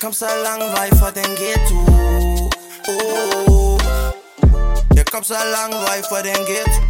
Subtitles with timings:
[0.00, 1.78] kom så lang vej fra den ghetto
[2.88, 3.80] oh.
[4.96, 6.80] Jeg kom så lang vej fra den ghetto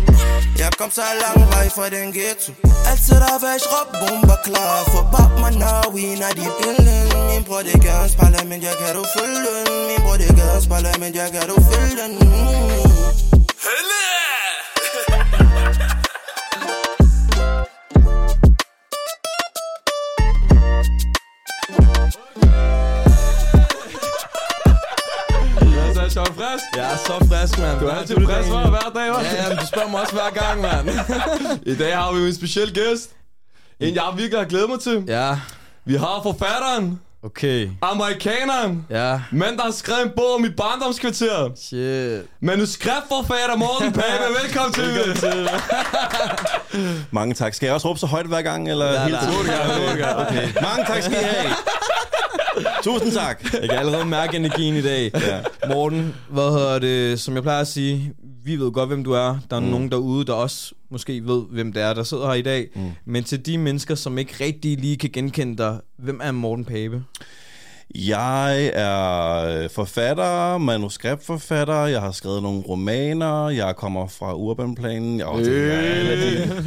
[0.58, 2.52] Jeg kom så lang vej fra den ghetto
[2.90, 7.08] Altid der væk råb bomber klar For bab man now we not the building.
[7.28, 11.16] Min bror det gadens parlament Jeg kan du følge den Min bror det gadens parlament
[11.16, 12.87] Jeg kan du følge
[26.98, 27.80] er så frisk, mand.
[27.80, 29.34] Du er altid frisk hver, hver dag, hva'?
[29.36, 30.88] Ja, ja, du spørger mig også hver gang, mand.
[31.72, 33.10] I dag har vi jo en speciel gæst.
[33.80, 35.04] En, jeg virkelig har glædet mig til.
[35.08, 35.36] Ja,
[35.84, 37.68] Vi har forfatteren, okay.
[37.82, 41.50] amerikaneren, Ja, mand, der har skrevet en bog om mit barndomskvarter.
[41.56, 42.26] shit.
[42.42, 44.94] Manuskriptforfatter Morten Pape, velkommen til.
[44.94, 45.48] Velkommen til.
[47.10, 47.54] Mange tak.
[47.54, 49.50] Skal jeg også råbe så højt hver gang, eller Ja, hele tiden?
[50.26, 50.48] Okay.
[50.62, 51.54] Mange tak skal I have.
[52.84, 53.42] Tusind tak.
[53.52, 55.10] Jeg kan allerede mærke energien i dag.
[55.14, 55.40] Ja.
[55.74, 58.12] Morten, hvad hedder det, som jeg plejer at sige,
[58.44, 59.38] vi ved godt, hvem du er.
[59.50, 59.66] Der er mm.
[59.66, 62.68] nogen derude, der også måske ved, hvem det er, der sidder her i dag.
[62.74, 62.90] Mm.
[63.04, 67.02] Men til de mennesker, som ikke rigtig lige kan genkende dig, hvem er Morten Pape?
[67.94, 75.34] Jeg er forfatter, manuskriptforfatter, jeg har skrevet nogle romaner, jeg kommer fra Urbanplanen, jeg har
[75.46, 75.98] Øh.
[75.98, 76.64] alle, de,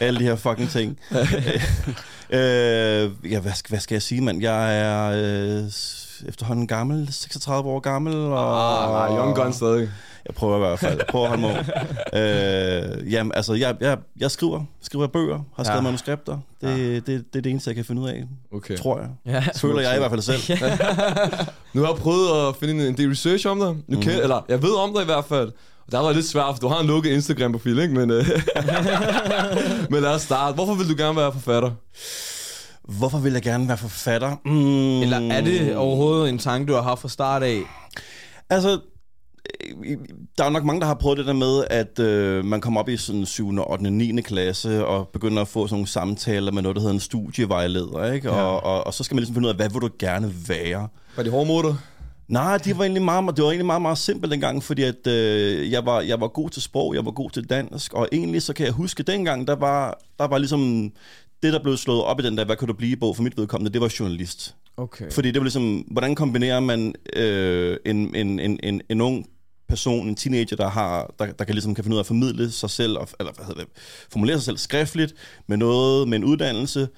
[0.00, 0.98] alle de her fucking ting.
[2.32, 4.40] øh, ja, hvad, skal- hvad skal jeg sige, mand?
[4.42, 5.64] Jeg er øh,
[6.28, 8.14] efterhånden gammel, 36 år gammel.
[8.16, 9.88] Og, Ah, nej, Young Gun stadig.
[10.26, 10.96] Jeg prøver i hvert fald.
[10.96, 11.66] Jeg prøver at holde mig
[12.12, 14.64] øh, jamen, altså, jeg, jeg, jeg skriver.
[14.82, 15.38] Skriver bøger.
[15.56, 15.74] Har skrevet Ja.
[15.74, 15.80] ja.
[15.82, 16.38] manuskripter.
[16.60, 16.76] Det, ja.
[16.76, 18.24] det, det, det er det eneste, jeg kan finde ud af.
[18.54, 18.76] Okay.
[18.76, 19.08] Tror jeg.
[19.26, 19.44] Ja.
[19.56, 20.58] Føler jeg i hvert fald selv.
[21.74, 23.76] Nu har jeg prøvet at finde en del research om dig.
[23.88, 25.52] Nu kan, eller, jeg ved om dig i hvert fald.
[25.90, 27.94] Og det har været lidt svært, for du har en lukket Instagram-profil, ikke?
[27.94, 28.28] Men, øh,
[29.90, 30.54] men lad os starte.
[30.54, 31.70] Hvorfor vil du gerne være forfatter?
[32.98, 34.36] Hvorfor vil jeg gerne være forfatter?
[34.44, 37.60] Mm, Eller er det overhovedet en tanke, du har haft fra start af?
[38.50, 38.78] Altså,
[39.84, 39.96] øh,
[40.38, 42.80] der er jo nok mange, der har prøvet det der med, at øh, man kommer
[42.80, 43.58] op i sådan 7.
[43.70, 43.90] 8.
[43.90, 44.20] 9.
[44.20, 48.28] klasse og begynder at få sådan nogle samtaler med noget, der hedder en studievejleder, ikke?
[48.28, 48.42] Ja.
[48.42, 50.88] Og, og, og så skal man ligesom finde ud af, hvad vil du gerne være?
[51.16, 51.76] Var de hårde mod dig?
[52.30, 55.70] Nej, det var egentlig meget, det var egentlig meget, meget simpelt dengang, fordi at, øh,
[55.70, 58.52] jeg, var, jeg var god til sprog, jeg var god til dansk, og egentlig så
[58.52, 60.92] kan jeg huske, dengang, der var, der var ligesom,
[61.42, 63.36] det der blev slået op i den der, hvad kan du blive bog for mit
[63.36, 64.54] vedkommende, det var journalist.
[64.76, 65.10] Okay.
[65.10, 69.26] Fordi det var ligesom, hvordan kombinerer man øh, en, en, en, en, en ung
[69.68, 72.50] person, en teenager, der, har, der, der kan, ligesom, kan finde ud af at formidle
[72.50, 73.70] sig selv, og, eller hvad hedder det,
[74.12, 75.14] formulere sig selv skriftligt,
[75.46, 76.88] med noget, med en uddannelse,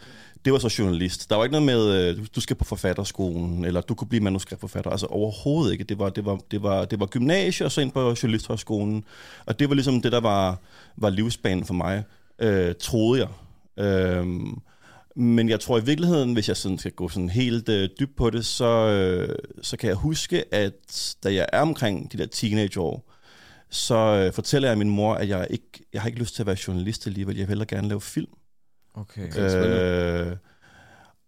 [0.44, 1.30] det var så journalist.
[1.30, 4.90] Der var ikke noget med, øh, du- skal på forfatterskolen, eller du kunne blive manuskriptforfatter.
[4.90, 5.84] Altså overhovedet ikke.
[5.84, 9.04] Det var, det var, det var, det var gymnasie, og så ind på journalisthøjskolen.
[9.46, 10.58] Og det var ligesom det, der var,
[10.96, 12.04] var livsbanen for mig,
[12.38, 13.84] øh, troede jeg.
[13.84, 14.26] Øh,
[15.16, 18.30] men jeg tror i virkeligheden, hvis jeg sådan skal gå sådan helt øh, dybt på
[18.30, 23.12] det, så, øh, så kan jeg huske, at da jeg er omkring de der teenageår,
[23.70, 26.46] så øh, fortæller jeg min mor, at jeg ikke jeg har ikke lyst til at
[26.46, 27.36] være journalist alligevel.
[27.36, 28.30] Jeg vil hellere gerne lave film.
[28.94, 29.30] Okay.
[29.38, 30.36] Øh,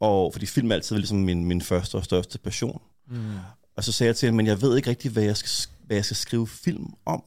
[0.01, 2.83] og fordi film er altid ligesom min, min første og største passion.
[3.07, 3.37] Mm.
[3.77, 5.97] Og så sagde jeg til hende, men jeg ved ikke rigtig, hvad jeg skal, hvad
[5.97, 7.25] jeg skal skrive film om.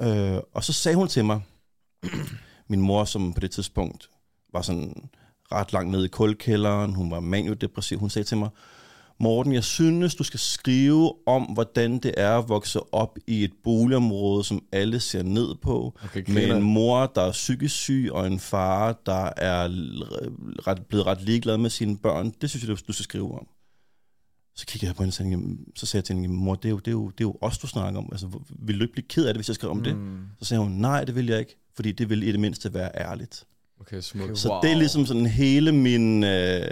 [0.00, 1.40] Øh, og så sagde hun til mig,
[2.68, 4.10] min mor, som på det tidspunkt
[4.52, 5.08] var sådan
[5.52, 8.48] ret langt nede i kulkælderen, hun var maniodepressiv, hun sagde til mig,
[9.20, 13.52] Morten, jeg synes, du skal skrive om, hvordan det er at vokse op i et
[13.64, 18.26] boligområde, som alle ser ned på, Okay, med en mor, der er psykisk syg, og
[18.26, 19.68] en far, der er
[20.66, 22.32] ret, blevet ret ligeglad med sine børn.
[22.40, 23.46] Det synes jeg, du- du skal skrive om.
[24.56, 26.88] Så kiggede jeg på hende så sagde jeg til hende, mor, det er, jo, det,
[26.88, 28.08] er jo, det er jo os, du snakker om.
[28.12, 28.28] Altså,
[28.58, 29.96] vil du ikke blive ked af det, hvis jeg skrev om det?
[29.96, 30.18] Mm.
[30.38, 32.90] Så sagde hun, nej, det vil jeg ikke, fordi det vil i det mindste være
[32.94, 33.44] ærligt.
[33.80, 34.24] Okay, smukt.
[34.24, 34.34] Okay.
[34.34, 34.60] Så Wow.
[34.62, 36.24] det er ligesom sådan hele min...
[36.24, 36.62] Øh,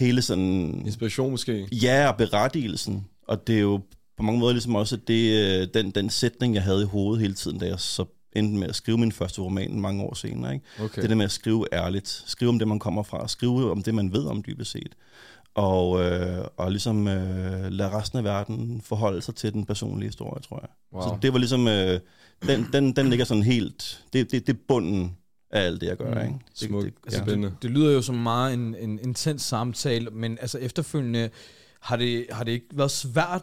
[0.00, 0.82] hele sådan...
[0.86, 1.68] Inspiration måske.
[1.72, 3.06] Ja, og berettigelsen.
[3.28, 3.80] Og det er jo
[4.16, 7.34] på mange måder ligesom også det, øh, den, den sætning, jeg havde i hovedet hele
[7.34, 8.04] tiden, da jeg så
[8.36, 10.54] endte med at skrive min første roman mange år senere.
[10.54, 10.66] Ikke?
[10.80, 11.02] Okay.
[11.02, 12.22] Det der med at skrive ærligt.
[12.26, 13.28] Skrive om det, man kommer fra.
[13.28, 14.94] Skrive om det, man ved om dybest set.
[15.54, 20.42] Og, øh, og ligesom øh, lade resten af verden forholde sig til den personlige historie,
[20.42, 20.68] tror jeg.
[20.92, 21.02] Wow.
[21.02, 21.68] Så det var ligesom...
[21.68, 22.00] Øh,
[22.46, 24.04] den, den, den ligger sådan helt...
[24.12, 25.16] Det, det, det er bunden
[25.50, 26.14] af alt det, jeg gør.
[26.14, 26.20] Mm.
[26.20, 26.34] Ikke?
[26.60, 26.84] Det, Smukt.
[26.86, 27.24] det, Altså, ja.
[27.24, 27.54] Spændende.
[27.62, 31.30] Det lyder jo som meget en, en intens samtale, men altså efterfølgende,
[31.80, 33.42] har det, har det ikke været svært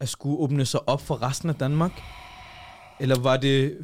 [0.00, 1.92] at skulle åbne sig op for resten af Danmark?
[3.00, 3.76] Eller var det,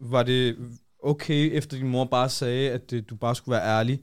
[0.00, 0.56] var det
[1.02, 4.00] okay, efter din mor bare sagde, at det, du bare skulle være ærlig?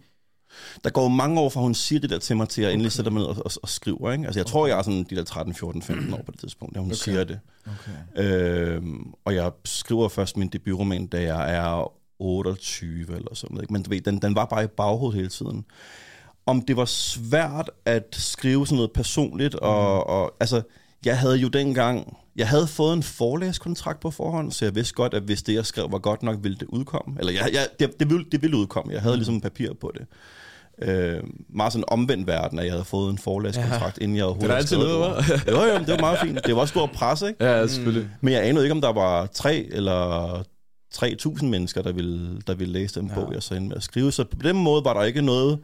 [0.84, 3.12] Der går mange år fra, hun siger det der til mig, til jeg endelig sætter
[3.12, 4.12] mig ned og, og, og skriver.
[4.12, 4.26] Ikke?
[4.26, 6.76] Altså, jeg tror, jeg er sådan de der 13, 14, 15 år på det tidspunkt,
[6.76, 6.96] da hun Okay.
[6.96, 7.12] okay.
[7.12, 7.40] siger det.
[8.16, 8.76] Okay.
[8.76, 13.72] Øhm, og jeg skriver først min debutroman, da jeg er 28 eller sådan noget.
[13.72, 15.66] Men du ved, den, den var bare i baghovedet hele tiden.
[16.46, 20.62] om det var svært at skrive sådan noget personligt, og, og altså,
[21.06, 25.14] jeg havde jo dengang, jeg havde fået en forlæskontrakt på forhånd, så jeg vidste godt,
[25.14, 27.16] at hvis det, jeg skrev, var godt nok, ville det udkomme.
[27.20, 28.94] Eller jeg, jeg, det, det, ville, det ville udkomme.
[28.94, 30.06] Jeg havde ligesom papir på det.
[30.82, 34.04] Øh, meget sådan omvendt verden, at jeg havde fået en forlæskontrakt, ja.
[34.04, 35.52] inden jeg overhovedet Det er altid noget, det.
[35.52, 36.40] Jo, det var meget fint.
[36.46, 37.46] Det var stor pres, ikke?
[37.46, 38.10] Ja, selvfølgelig.
[38.22, 40.44] Men jeg anede ikke, om der var tre eller
[40.98, 44.12] 3.000 mennesker, der ville, der ville læse den bog, jeg så endte med at skrive.
[44.12, 45.60] Så på den måde var der ikke noget...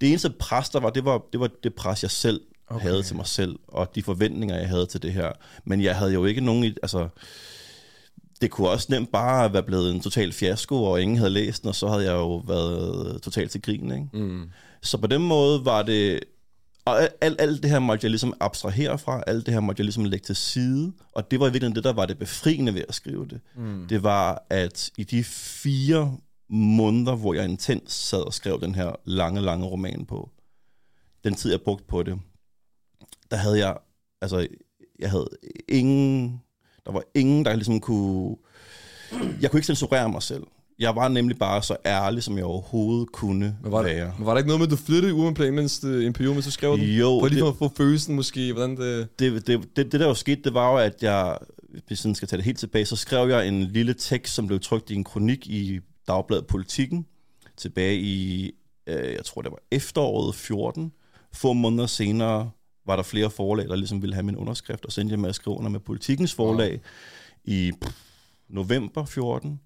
[0.00, 2.86] Det eneste pres, der var, det var det, var det pres, jeg selv okay.
[2.86, 5.32] havde til mig selv, og de forventninger, jeg havde til det her.
[5.64, 6.64] Men jeg havde jo ikke nogen...
[6.64, 7.08] Altså,
[8.40, 11.68] det kunne også nemt bare være blevet en total fiasko, og ingen havde læst den,
[11.68, 14.08] og så havde jeg jo været totalt til grin, ikke?
[14.12, 14.50] Mm.
[14.82, 16.20] Så på den måde var det...
[16.86, 19.84] Og alt, alt, det her måtte jeg ligesom abstrahere fra, alt det her måtte jeg
[19.84, 22.82] ligesom lægge til side, og det var i virkeligheden det, der var det befriende ved
[22.88, 23.40] at skrive det.
[23.56, 23.86] Mm.
[23.88, 26.16] Det var, at i de fire
[26.48, 30.30] måneder, hvor jeg intens sad og skrev den her lange, lange roman på,
[31.24, 32.18] den tid, jeg brugte på det,
[33.30, 33.76] der havde jeg,
[34.20, 34.46] altså,
[34.98, 35.28] jeg havde
[35.68, 36.42] ingen,
[36.86, 38.36] der var ingen, der ligesom kunne,
[39.40, 40.42] jeg kunne ikke censurere mig selv.
[40.78, 44.12] Jeg var nemlig bare så ærlig, som jeg overhovedet kunne Men var, være.
[44.18, 46.34] men var der ikke noget med, at du flyttede ugen plan, mens det, en periode,
[46.34, 46.84] mens du skrev den?
[46.86, 49.18] Jo, For lige det- at få følelsen måske, hvordan det...
[49.18, 51.38] det, det, det, det der jo skete, det var jo, at jeg,
[51.86, 54.60] hvis jeg skal tage det helt tilbage, så skrev jeg en lille tekst, som blev
[54.60, 57.06] trykt i en kronik i Dagbladet Politikken,
[57.56, 58.50] tilbage i,
[58.86, 60.92] øh, jeg tror det var efteråret 14.
[61.32, 62.50] Få måneder senere
[62.86, 65.34] var der flere forlag, der ligesom ville have min underskrift, og sendte jeg med at
[65.34, 66.80] skrive under med Politikens forlag
[67.44, 67.96] i pff,
[68.48, 69.60] november 14,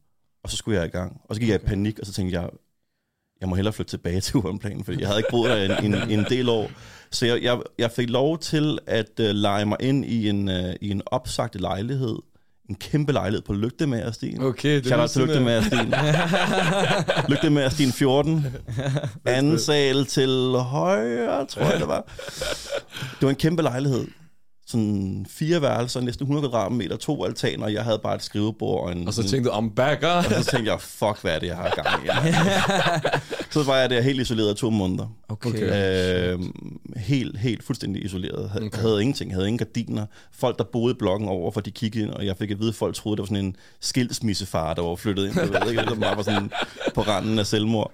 [0.45, 1.21] og så skulle jeg i gang.
[1.25, 2.51] Og så gik jeg i panik, og så tænkte jeg,
[3.41, 6.11] jeg må hellere flytte tilbage til urenplanen, for jeg havde ikke boet der en, en,
[6.11, 6.71] en del år.
[7.11, 10.73] Så jeg, jeg, jeg fik lov til at uh, lege mig ind i en, uh,
[10.81, 12.17] i en opsagt lejlighed.
[12.69, 14.43] En kæmpe lejlighed på Lygtemagerstien.
[14.43, 15.95] Okay, det out til Lygtemagerstien.
[17.29, 18.47] Lygtemagerstien 14.
[19.25, 22.05] Anden sal til højre, tror jeg det var.
[23.01, 24.07] Det var en kæmpe lejlighed.
[24.71, 28.93] Sådan fire værelser, næsten 100 kvadratmeter, to altaner, og jeg havde bare et skrivebord og
[28.93, 29.07] en...
[29.09, 31.57] Og så tænkte du, I'm back, og så tænkte jeg, fuck, hvad er det, jeg
[31.57, 32.09] har gang i?
[33.53, 35.07] så var jeg der helt isoleret i to måneder.
[35.29, 36.33] Okay.
[36.33, 36.39] Øh,
[36.97, 38.51] helt, helt fuldstændig isoleret.
[38.51, 38.79] Havde, Okay.
[38.79, 38.89] okay.
[38.89, 40.07] havde ingenting, havde ingen gardiner.
[40.33, 42.69] Folk, der boede i blokken over, for de kiggede ind, og jeg fik at vide,
[42.69, 45.35] at folk troede, der var sådan en skilsmissefar, der var flyttet ind.
[45.41, 46.51] Jeg ved ikke, det var sådan
[46.95, 47.93] på randen af selvmord.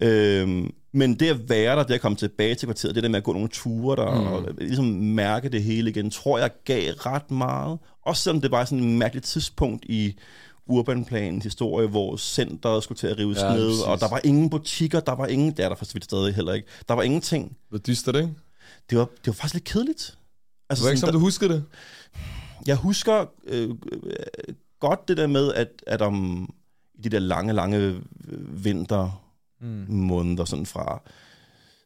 [0.00, 3.16] Øhm, men det at være der, det at komme tilbage til kvarteret, det der med
[3.18, 4.26] at gå nogle ture der, mm.
[4.26, 7.78] og ligesom mærke det hele igen, tror jeg gav ret meget.
[8.02, 10.16] Også selvom det var sådan et mærkeligt tidspunkt i
[10.66, 13.82] urbanplanens historie, hvor centret skulle til at rives Ja, ned, præcis.
[13.82, 16.34] og der var ingen butikker, der var ingen, det er der for så vidt stadig
[16.34, 17.56] heller ikke, der var ingenting.
[17.68, 18.28] Hvor dystert, ikke?
[18.90, 19.98] Det var, det var faktisk lidt kedeligt.
[20.06, 20.16] Det
[20.70, 21.64] Altså, var ikke sådan, som du husker det?
[22.66, 26.48] jeg husker øh, øh, godt det der med, at, at om
[26.94, 28.00] i de der lange, lange
[28.48, 29.22] vinter
[29.60, 29.84] mm.
[29.88, 31.02] måneder, sådan fra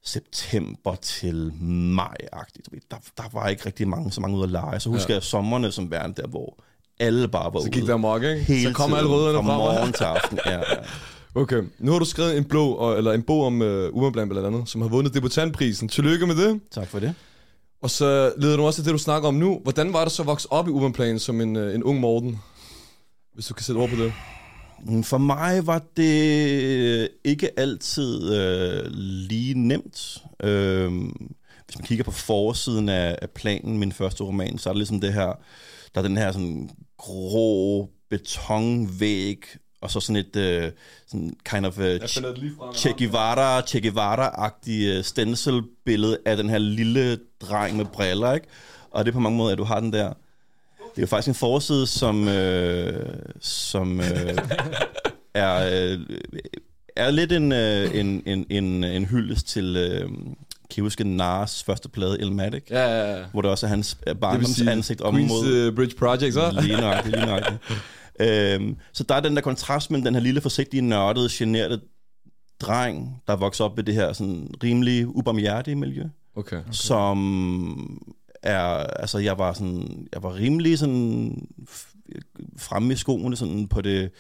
[0.05, 2.69] september til maj-agtigt.
[2.91, 4.81] Der, der var ikke rigtig mange, så mange ude at lege.
[4.81, 5.17] Så husker Ja.
[5.17, 6.57] jeg sommerne som værende der, hvor
[7.01, 7.91] alle bare var Så gik ude.
[7.91, 8.43] der mok, ikke?
[8.45, 10.39] hele så kom alle rødderne fra morgen til aften.
[10.47, 10.63] Ja, ja.
[11.35, 14.69] Okay, nu har du skrevet en og- eller en bog om uh, Urenplan blandt andet,
[14.69, 15.89] som har vundet debutantprisen.
[15.89, 16.61] Tillykke med det.
[16.71, 17.15] Tak for det.
[17.83, 19.61] Og så leder du også til det, du snakker om nu.
[19.63, 22.39] Hvordan var det så at vokse op i Urenplan som en, uh, en ung Morten?
[23.35, 24.13] Hvis du kan sætte ord på det.
[25.03, 30.19] For mig var det ikke altid øh, lige nemt.
[30.43, 30.93] Øh,
[31.67, 35.01] hvis man kigger på forsiden af, af planen, min første roman, så er det ligesom
[35.01, 35.39] det her,
[35.95, 39.45] der er den her sådan grå betonvæg,
[39.81, 40.73] og så sådan et øh,
[41.07, 42.75] sådan kind of frem.
[42.75, 48.47] Che Guevara, Che Guevara-agtig uh, stencilbillede af den her lille dreng med briller, ikke?
[48.91, 50.13] Og det er på mange måder, at du har den der...
[51.01, 54.35] Det er jo faktisk en forside, som, øh, som øh,
[55.35, 55.99] er, øh,
[56.97, 60.09] er lidt en, øh, en, en, en, en hyldest til, øh,
[60.71, 62.63] kan I huske Nars første plade, Ilmatic?
[62.71, 63.25] Ja, ja, ja.
[63.33, 65.69] Hvor det også er hans øh, Det vil barndoms sige ansigt om Queens mod...
[65.69, 66.59] uh, Bridge Project, så?
[66.63, 67.61] Lige nøjagtigt, lige nøjagtigt.
[68.21, 71.81] øhm, så der er den der kontrast mellem den her lille, forsigtige, nørdede, generede
[72.61, 76.05] dreng, der vokser op i det her sådan rimelig ubarmhjertige miljø,
[76.37, 76.57] Okay.
[76.57, 76.69] okay.
[76.73, 78.03] som
[78.43, 81.49] er, altså jeg var sådan, jeg var rimelig sådan
[82.57, 84.11] fremme i skoene sådan på det,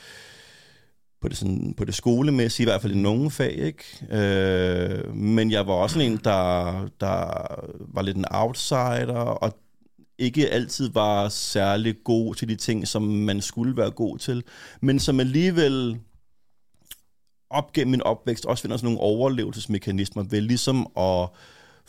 [1.20, 3.84] på det, sådan, på det skolemæssige, i hvert fald i nogle fag, ikke?
[4.10, 7.44] Øh, men jeg var også en, der, der
[7.94, 9.56] var lidt en outsider, og
[10.18, 14.44] ikke altid var særlig god til de ting, som man skulle være god til,
[14.80, 15.98] men som alligevel
[17.50, 21.28] op gennem min opvækst også finder sådan nogle overlevelsesmekanismer ved ligesom at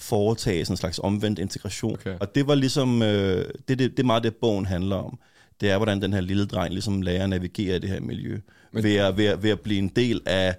[0.02, 1.94] foretage sådan en slags omvendt integration.
[1.94, 2.16] Okay.
[2.20, 5.20] Og det var ligesom, øh, det, det, det er meget det, bogen handler om.
[5.62, 8.38] Det er, hvordan den her lille dreng ligesom lærer at navigere i det her miljø.
[8.74, 10.56] Men- Ved at, ved, at, ved at blive en del af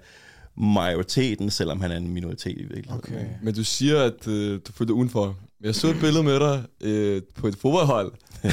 [0.57, 2.97] majoriteten, selvom han er en minoritet i virkeligheden.
[2.97, 3.25] Okay.
[3.43, 5.35] Men du siger, at øh, du følte udenfor.
[5.61, 8.11] Jeg så et billede med dig øh, på et fodboldhold.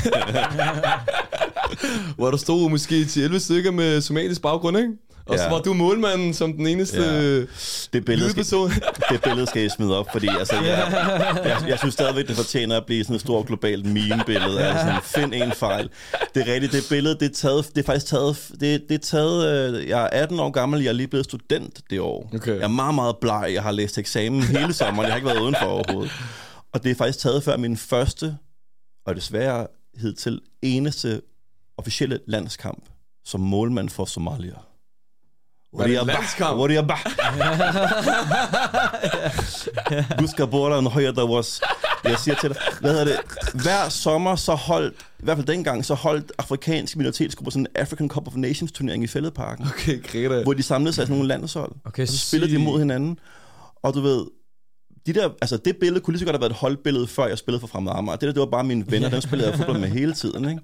[2.16, 4.90] hvor der stod måske til 11 stykker med somalisk baggrund, ikke?
[5.26, 5.50] Og så Ja.
[5.50, 7.20] var du målmanden som den eneste Ja.
[7.20, 7.44] ja.
[7.92, 8.70] Det billede, skal, person.
[9.10, 10.88] det billede skal jeg smide op, fordi altså, jeg,
[11.44, 14.60] jeg, jeg synes stadigvæk, det fortjener at blive sådan et stort globalt meme-billede.
[14.64, 15.88] Altså, find en fejl.
[16.34, 18.98] Det er rigtigt, det billede, det er, taget, det er faktisk taget, det, det er
[18.98, 22.30] taget, øh, jeg er 18 år gammel, jeg er lige blevet student det år.
[22.34, 22.54] Okay.
[22.54, 25.40] Jeg er meget, meget bleg, jeg har læst eksamen hele sommeren, jeg har ikke været
[25.40, 26.12] udenfor overhovedet.
[26.72, 28.36] Og det er faktisk taget før min første,
[29.06, 29.66] og desværre
[30.00, 31.20] hidtil eneste
[31.78, 32.84] officielle landskamp
[33.24, 34.52] som målmand for Somalia.
[35.78, 36.98] Er bare?
[40.20, 41.60] Du skal bore en højere der was.
[42.04, 43.16] Jeg siger til dig, hvad hedder det?
[43.62, 48.08] Hver sommer så holdt, i hvert fald dengang, så holdt afrikanske minoritetsgrupper sådan en African
[48.08, 50.42] Cup of Nations turnering i Fælledparken, Okay, Greta.
[50.42, 51.72] hvor de samlede sig i sådan nogle landshold.
[51.84, 53.18] Okay, Og så spillede de mod hinanden.
[53.82, 54.24] Og du ved,
[55.06, 57.38] de der, altså det billede kunne lige så godt have været et holdbillede, før jeg
[57.38, 58.16] spillede for Fremad Amager.
[58.16, 60.60] Det der, det var bare mine venner, dem spillede jeg fodbold med hele tiden, ikke?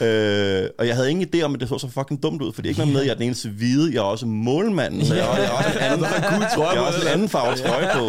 [0.00, 2.68] Øh, og jeg havde ingen idé om, at det så så fucking dumt ud, fordi
[2.68, 5.24] ikke noget med, at jeg er den eneste hvide, jeg er også målmanden, så jeg,
[5.36, 8.08] jeg er også en anden, er trøje jeg på, også en anden farve trøje på.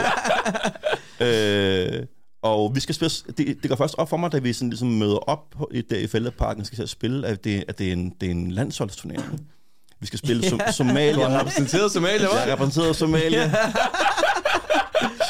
[1.25, 2.05] øh,
[2.43, 4.87] og vi skal spille, det, det går først op for mig, da vi sådan ligesom
[4.87, 7.93] møder op i, der i Fældeparken, skal til at spille, at det, at det, er,
[7.93, 9.47] en, det er en landsholdsturnering.
[10.01, 11.39] Vi skal spille som, Du har Somalia.
[11.39, 12.39] repræsenteret Somalia, hva'?
[12.47, 13.51] Jeg repræsenterer Somalia.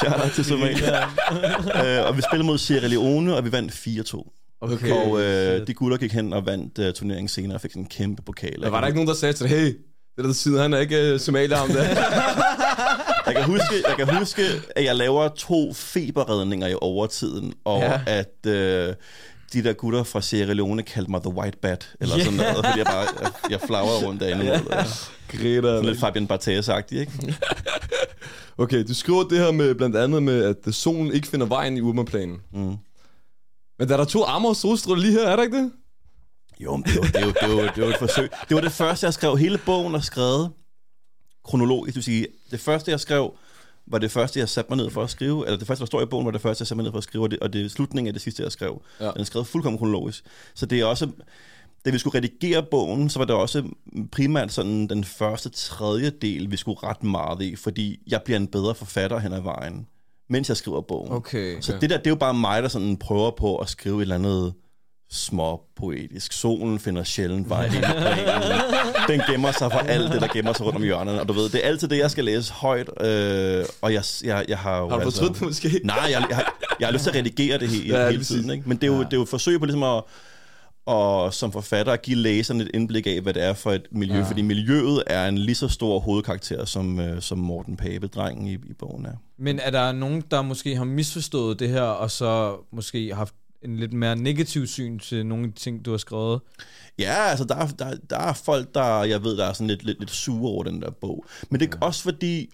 [0.02, 1.02] Shout out til Somalia.
[2.00, 4.36] øh, og vi spillede mod Sierra Leone, og vi vandt 4-2.
[4.60, 4.90] Okay.
[4.92, 7.88] Og øh, de gutter gik hen og vandt uh, turneringen senere og fik sådan en
[7.88, 8.62] kæmpe pokal.
[8.62, 9.66] Der var der ikke nogen, der sagde til dig, hey,
[10.16, 11.76] det der sidder, han er ikke uh, somalier om det.
[13.26, 14.42] Jeg kan, huske, jeg kan huske,
[14.76, 18.00] at jeg laver to feberredninger i overtiden, og Ja.
[18.06, 18.94] at øh,
[19.52, 22.24] de der gutter fra Sierra Leone kaldte mig The White Bat, eller Ja.
[22.24, 24.44] sådan noget, fordi jeg bare jeg, jeg flagrede rundt derinde.
[24.44, 24.60] Ja.
[25.28, 25.60] Greta.
[25.62, 27.12] Sådan lidt Fabian Barthez-agtig, ikke?
[28.60, 31.80] Okay, du skriver det her med blandt andet med, at solen ikke finder vejen i
[31.80, 32.40] urbanplanen.
[32.52, 32.76] Mm.
[33.78, 35.72] Men der er der to armer og solstråler lige her, er der ikke det?
[36.60, 38.30] Jo, men det var, det, var, det, var, det var et forsøg.
[38.48, 39.36] Det var det første, jeg skrev.
[39.36, 40.52] Hele bogen er skrevet
[41.44, 41.94] kronologisk.
[41.94, 43.34] Det vil sige, det første, jeg skrev,
[43.86, 45.46] var det første, jeg satte mig ned for at skrive.
[45.46, 46.98] Eller det første, der står i bogen, var det første, jeg satte mig ned for
[46.98, 47.24] at skrive.
[47.24, 48.82] Og det, og det er slutningen af det sidste, jeg skrev.
[49.00, 49.04] Ja.
[49.04, 49.10] Ja.
[49.10, 50.24] Den er skrevet fuldkommen kronologisk.
[50.54, 51.08] Så det er også...
[51.84, 53.62] Da vi skulle redigere bogen, så var det også
[54.12, 58.74] primært sådan den første tredjedel, vi skulle ret meget i, fordi jeg bliver en bedre
[58.74, 59.86] forfatter hen ad vejen,
[60.28, 61.12] mens jeg skriver bogen.
[61.12, 61.60] Okay.
[61.60, 64.02] Så det der, det er jo bare mig, der sådan prøver på at skrive et
[64.02, 64.52] eller andet
[65.12, 66.32] små poetisk.
[66.32, 67.84] Solen finder sjældent vej ind.
[69.08, 71.20] Den gemmer sig for alt det, der gemmer sig rundt om hjørnerne.
[71.20, 72.88] Og du ved, det er altid det, jeg skal læse højt.
[73.00, 75.80] Øh, og jeg, jeg, jeg har jo Har du altså, fortrudt det måske?
[75.84, 78.24] Nej, jeg, jeg, har, jeg har lyst til at redigere det hele, Ja, ja, hele
[78.24, 78.50] tiden.
[78.50, 78.68] Ikke?
[78.68, 80.02] Men det er, jo, det er jo et forsøg på ligesom at
[80.90, 84.14] og som forfatter at give læseren et indblik af, hvad det er for et miljø.
[84.14, 84.20] Ja.
[84.20, 84.28] Ja.
[84.28, 88.52] Fordi miljøet er en lige så stor hovedkarakter, som, øh, som Morten Pape, drengen i,
[88.54, 89.12] i bogen er.
[89.38, 93.76] Men er der nogen, der måske har misforstået det her, og så måske haft en
[93.76, 96.40] lidt mere negativ syn til nogle af de ting, du har skrevet?
[96.98, 99.84] Ja, altså der, er- der, der er folk, der jeg ved, der er sådan lidt,
[99.84, 101.24] lidt, lidt sure over den der bog.
[101.50, 102.50] Men det er også fordi,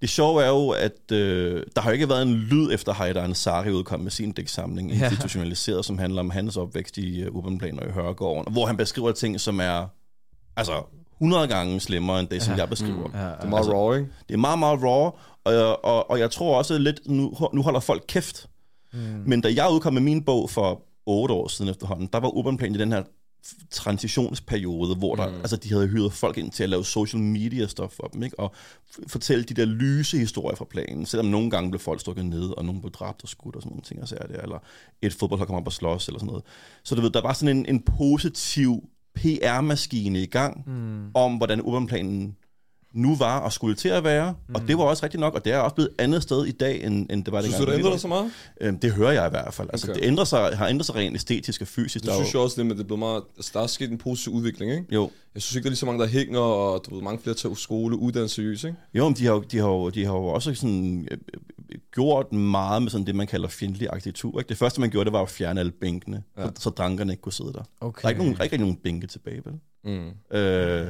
[0.00, 3.22] det sjove er jo, at øh, der har jo ikke været en lyd efter Haidar
[3.22, 5.04] Ansari udkom med sin digtsamling, Ja.
[5.10, 9.12] institutionaliseret, som handler om hans opvækst i uh, Urbanplan og i Hørgården, hvor han beskriver
[9.12, 9.86] ting, som er
[10.56, 10.72] altså
[11.12, 12.58] 100 gange slemmere end det, som Ja.
[12.60, 13.08] jeg beskriver.
[13.14, 14.08] Ja, Det er meget raw, ikke?
[14.28, 15.10] Det er meget, meget raw,
[15.44, 18.46] og, og, og jeg tror også lidt, nu, nu holder folk kæft.
[18.92, 18.98] Mm.
[19.26, 22.74] Men da jeg udkom med min bog for otte år siden efterhånden, der var Urbanplan
[22.74, 23.02] i den her
[23.70, 25.34] transitionsperiode, hvor der, mm.
[25.34, 28.40] altså, de havde hyret folk ind til at lave social media stuff for dem, ikke?
[28.40, 28.52] og
[29.06, 32.64] fortælle de der lyse historier fra planen, selvom nogle gange blev folk stukket ned, og
[32.64, 34.58] nogen blev dræbt og skudt og sådan nogle ting, og så er det, eller
[35.02, 36.44] et fodboldhold kom op og slås, eller sådan noget.
[36.84, 38.82] Så du ved, der var sådan en, en positiv
[39.14, 41.10] PR-maskine i gang, mm.
[41.14, 42.36] om hvordan Urbanplanen
[42.92, 44.54] nu var og skulle til at være, mm.
[44.54, 46.84] og det var også rigtigt nok, og det er også blevet andet sted i dag,
[46.84, 47.72] end, end det var Synes dengang.
[47.72, 48.30] du, det ændrer så meget?
[48.60, 49.68] Øhm, det hører jeg i hvert fald.
[49.72, 50.00] Altså, Okay.
[50.00, 51.94] det ændrer sig, har ændret sig rent æstetisk og fysisk.
[52.02, 53.22] Det Der er synes jeg også lidt, men det er blevet meget...
[53.36, 54.84] Altså, der er sket en positiv udvikling, ikke?
[54.94, 57.22] jo, Jeg synes ikke, der er lige så mange, der hænger, og du ved, mange
[57.22, 58.76] flere tager skole, uddannelse seriøst, ikke?
[58.94, 61.78] jo, men de har, jo- de, har, jo- de har jo også sådan, øh, øh,
[61.94, 64.38] gjort meget med sådan det, man kalder fjendtlig arkitektur.
[64.40, 64.48] Ikke?
[64.48, 66.44] Det første, man gjorde, det var at fjerne alle bænkene, Ja.
[66.46, 67.62] så, så drankerne ikke kunne sidde der.
[67.80, 68.02] Okay.
[68.02, 69.54] Der er ikke, nogen, der er ikke nogen bænke tilbage, vel?
[69.84, 70.36] Mm.
[70.36, 70.86] Øh,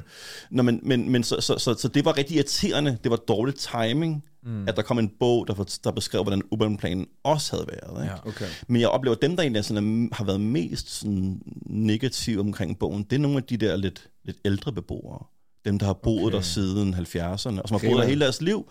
[0.51, 2.99] nå, men, men, men så, så, så, så det var rigtig irriterende.
[3.05, 4.69] Det var dårlig timing, mm.
[4.69, 8.03] at der kom en bog, der, der beskrev, hvordan Urbanplanen også havde været.
[8.03, 8.15] Ikke?
[8.25, 8.29] Ja.
[8.29, 8.47] Okay.
[8.69, 13.03] Men jeg oplever, at dem, der egentlig sådan, har været mest sådan, negative omkring bogen,
[13.03, 15.25] det er nogle af de der lidt, lidt ældre beboere.
[15.65, 16.37] Dem, der har boet Okay.
[16.37, 18.71] der siden 70'erne, og som har Okay, boet der hele deres liv,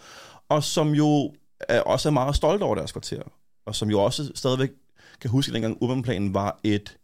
[0.50, 3.22] og som jo er, også er meget stolte over deres kvarter.
[3.66, 4.70] Og som jo også stadigvæk
[5.22, 6.98] kan huske, at dengang Urbanplanen var et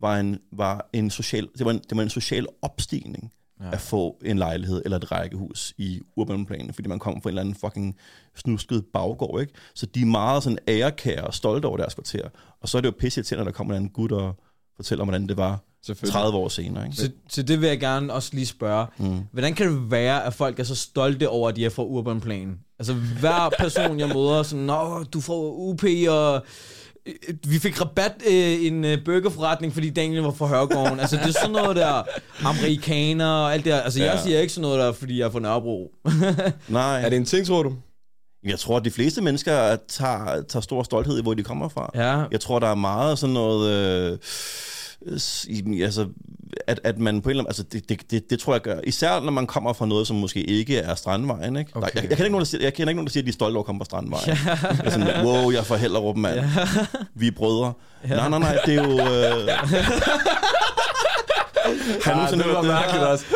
[0.00, 3.32] var en, var en social, det var en, det var en social opstigning.
[3.62, 3.70] ja.
[3.72, 7.40] at få en lejlighed eller et rækkehus i urbanplanen, fordi man kommer fra en eller
[7.40, 7.96] anden fucking
[8.36, 9.52] snusket baggård, ikke?
[9.74, 12.28] Så de er meget sådan ærekære og stolte over deres kvarter.
[12.60, 14.36] Og så er det jo pisse til, når der kommer en anden gut og
[14.76, 16.12] fortæller, hvordan det var Selvfølgelig.
[16.12, 16.84] 30 år senere.
[16.84, 16.96] Ikke?
[16.96, 18.86] Så, så det vil jeg gerne også lige spørge.
[18.98, 19.20] Mm.
[19.32, 22.20] Hvordan kan det være, at folk er så stolte over, at de er fra Urban
[22.20, 22.58] Plan?
[22.78, 26.44] Altså hver person, jeg møder, er sådan, Nå, du får UP, og
[27.46, 31.00] vi fik rabat øh, en øh, burgerforretning, fordi Daniel var fra Hørgården.
[31.00, 32.02] altså det er sådan noget der,
[32.44, 33.80] amerikaner og alt det der.
[33.80, 34.10] Altså ja.
[34.12, 35.90] jeg siger ikke sådan noget der, fordi jeg er fra Nørrebro.
[36.68, 37.74] Nej, Er det en ting, tror du?
[38.44, 41.90] jeg tror, at de fleste mennesker tager, tager stor stolthed i, hvor de kommer fra.
[41.94, 43.70] ja, Jeg tror, der er meget sådan noget...
[44.12, 44.18] Øh,
[45.82, 46.08] altså,
[46.66, 47.48] at, at man på en eller anden...
[47.48, 48.80] Altså, det, det, det, det tror jeg gør.
[48.84, 51.70] Især når man kommer fra noget, som måske ikke er Strandvejen, ikke?
[51.74, 51.88] Okay.
[51.94, 53.26] Der, jeg, jeg, kender ikke nogen, der siger, jeg kender ikke nogen, der siger, at
[53.26, 54.26] de er stolte over at komme fra Strandvejen.
[54.26, 54.34] Ja.
[54.76, 56.40] Det er sådan, wow, jeg er fra Hellerup, mand.
[56.40, 56.50] Ja.
[57.14, 57.72] Vi er brødre.
[58.08, 58.16] Ja.
[58.16, 58.98] Nej, nej, nej, det er jo...
[58.98, 59.48] Øh...
[62.04, 63.24] Har du nogensinde det var mærkeligt også.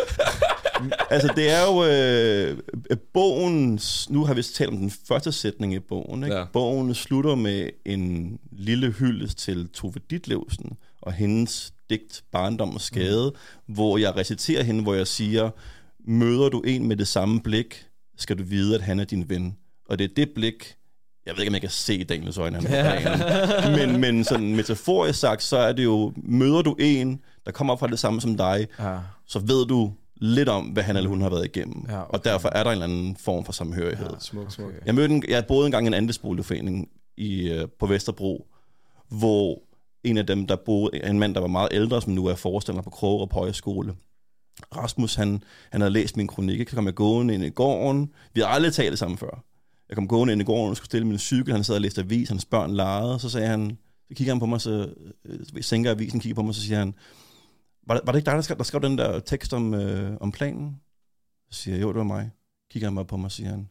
[1.10, 4.10] Altså, det er jo øh, bogens...
[4.10, 6.24] Nu har vi talt om den første sætning i bogen.
[6.24, 6.34] Ikke?
[6.34, 6.40] Ja.
[6.40, 6.46] Ja.
[6.52, 10.72] Bogen slutter med en lille hyldest til Tove Ditlevsen
[11.06, 13.74] og hendes digt Barndom og Skade, mm.
[13.74, 15.50] hvor jeg reciterer hende, hvor jeg siger,
[16.08, 19.56] møder du en med det samme blik, skal du vide, at han er din ven.
[19.88, 20.76] Og det er det blik,
[21.26, 24.56] jeg ved ikke, om jeg kan se i Daniels øjne, han på men, men sådan
[24.56, 28.36] metaforisk sagt, så er det jo, møder du en, der kommer fra det samme som
[28.36, 28.98] dig, ja.
[29.26, 31.84] så ved du lidt om, hvad han eller hun har været igennem.
[31.88, 32.08] Ja, Ja, okay.
[32.08, 32.18] okay.
[32.18, 34.06] Og derfor er der en eller anden form for samhørighed.
[34.10, 34.18] Ja.
[34.18, 34.68] Smuk, smuk.
[34.68, 34.78] Okay.
[34.86, 38.46] Jeg mødte en, jeg boede engang i en andelsboligforening i, øh, på Vesterbro,
[39.08, 39.62] hvor
[40.04, 42.82] en af dem, der boede, en mand, der var meget ældre, som nu er forstander
[42.82, 43.94] på Kroger på højskole,
[44.76, 48.12] Rasmus, han, han havde læst min kronik, så kom jeg gående ind i gården.
[48.34, 49.44] Vi har aldrig talt sammen før.
[49.88, 51.52] Jeg kom gående ind i gården og skulle stille min cykel.
[51.52, 53.18] Han sad og læste avis, hans børn legede.
[53.18, 54.94] Så sagde han, så kigger han på mig, så
[55.24, 56.94] øh, sænker avisen, kigger på mig, så siger han,
[57.86, 60.32] var, var det ikke dig, der skrev, der skrev den der tekst om, øh, om
[60.32, 60.76] planen?
[61.50, 62.30] Så siger jeg, jo, det var mig.
[62.70, 63.68] Kigger han mig på mig, og siger han,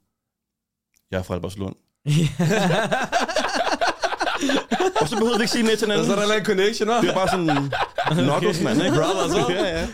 [1.12, 1.76] jeg er fra Albertslund.
[5.02, 6.16] og så behøvede vi ikke sige mere til Og hinanden.
[6.16, 7.02] så er der en connection, hva'?
[7.02, 7.72] Det er bare sådan,
[8.26, 8.96] knuckles, mand, ikke?
[8.98, 9.52] Brothers, hva'?
[9.52, 9.88] ja, ja.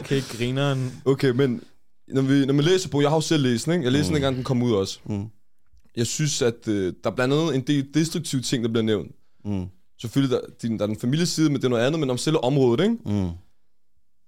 [0.00, 1.02] Okay, grineren.
[1.04, 1.62] Okay, men
[2.08, 3.84] når, vi, når man læser bogen, jeg har jo selv læst den, ikke?
[3.84, 4.14] Jeg læste den, Mm.
[4.14, 4.98] dengang den kom ud også.
[5.04, 5.24] Mm.
[5.96, 9.10] Jeg synes, at øh, der er blandt andet en del destruktive ting, der bliver nævnt.
[9.44, 9.66] Mm.
[10.00, 12.44] Selvfølgelig, der, din, der er den familieside, men det er noget andet, men om selve
[12.44, 12.96] området, ikke?
[13.06, 13.28] Mm.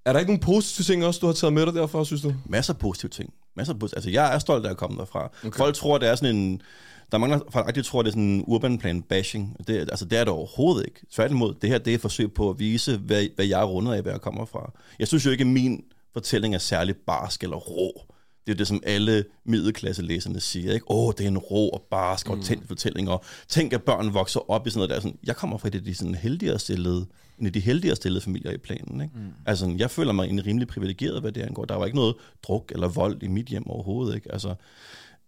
[0.07, 2.35] Er der ikke nogen positive ting også, du har taget med dig derfra, synes du?
[2.45, 3.31] Masser af positive ting.
[3.57, 3.97] Masser af positive.
[3.97, 5.25] Altså, jeg er stolt af at komme derfra.
[5.25, 5.47] Okay.
[5.49, 5.57] Okay.
[5.59, 6.63] Folk tror, det er sådan en...
[7.11, 9.57] Der er mange, der faktisk tror, det er sådan en urban plan bashing.
[9.67, 11.01] Det, altså, det er det overhovedet ikke.
[11.13, 13.95] Tværtimod, det her det er et forsøg på at vise, hvad, hvad jeg er rundet
[13.95, 14.73] af, hvad jeg kommer fra.
[14.99, 18.03] Jeg synes jo ikke, at min fortælling er særlig barsk eller rå.
[18.47, 20.73] Det er det, som alle middelklasselæserne siger.
[20.73, 20.91] Ikke?
[20.91, 24.51] Åh, det er en rå og barsk og autentisk fortælling, og tænk, at børn vokser
[24.51, 25.01] op i sådan noget der.
[25.01, 27.07] Sådan, jeg kommer fra et af de sådan heldigere stillede,
[27.39, 29.01] en af de heldigere stillede familier i planen.
[29.01, 29.15] Ikke?
[29.15, 29.23] Mm.
[29.47, 31.65] Altså, jeg føler mig egentlig rimelig privilegeret, hvad det angår.
[31.65, 34.15] Der var ikke noget druk eller vold i mit hjem overhovedet.
[34.15, 34.33] Ikke?
[34.33, 34.55] Altså,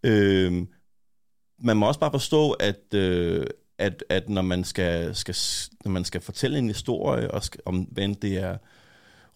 [0.02, 0.66] øh,
[1.58, 3.46] man må også bare forstå, at, øh,
[3.78, 5.36] at, at når, man skal, skal,
[5.84, 8.56] når man skal fortælle en historie, og skal, om hvad det er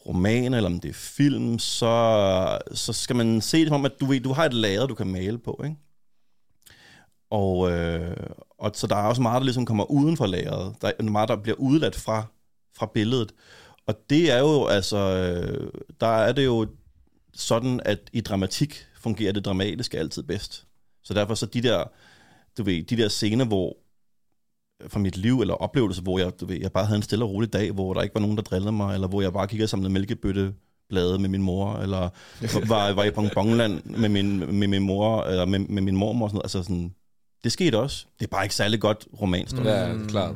[0.07, 4.01] roman, eller om det er film, så, så skal man se det som om, at
[4.01, 5.61] du, ved, du har et lager, du kan male på.
[5.65, 5.77] Ikke?
[7.31, 8.17] Og, øh,
[8.59, 10.75] og så der er også meget, der ligesom kommer uden for lageret.
[10.83, 12.25] Der er meget, der bliver udladt fra,
[12.77, 13.33] fra billedet.
[13.87, 16.67] Og det er jo, altså, øh, der er det jo
[17.35, 20.67] sådan, at i dramatik fungerer det dramatiske altid bedst.
[21.03, 21.85] Så derfor så de der,
[22.59, 23.77] du ved, de der scener, hvor
[24.89, 27.31] fra mit liv eller oplevelse, hvor jeg, du ved, jeg bare havde en stille og
[27.31, 29.65] rolig dag, hvor der ikke var nogen, der drillede mig, eller hvor jeg bare kiggede
[29.65, 30.55] og samlede mælkebøtte
[30.89, 32.09] blade med min mor, eller
[32.69, 36.31] var, var i Bongbongland med min, med min mor, eller med, med min mormor og
[36.31, 36.45] sådan noget.
[36.45, 36.95] Altså sådan,
[37.45, 38.07] det skete også.
[38.19, 39.65] Det er bare ikke særlig godt romanstof.
[39.65, 40.35] Ja, det er klart.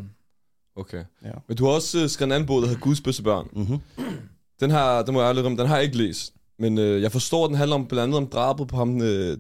[0.77, 1.05] Okay.
[1.25, 1.31] Ja.
[1.49, 3.49] Men du har også uh, skrevet en anden bog, der hedder Guds bedste børn.
[3.53, 3.79] Mm-hmm.
[4.61, 6.35] Den har, den må jeg ærligt om, den har jeg ikke læst.
[6.59, 9.39] Men øh, jeg forstår, at den handler om blandt andet om drabet på ham, øh,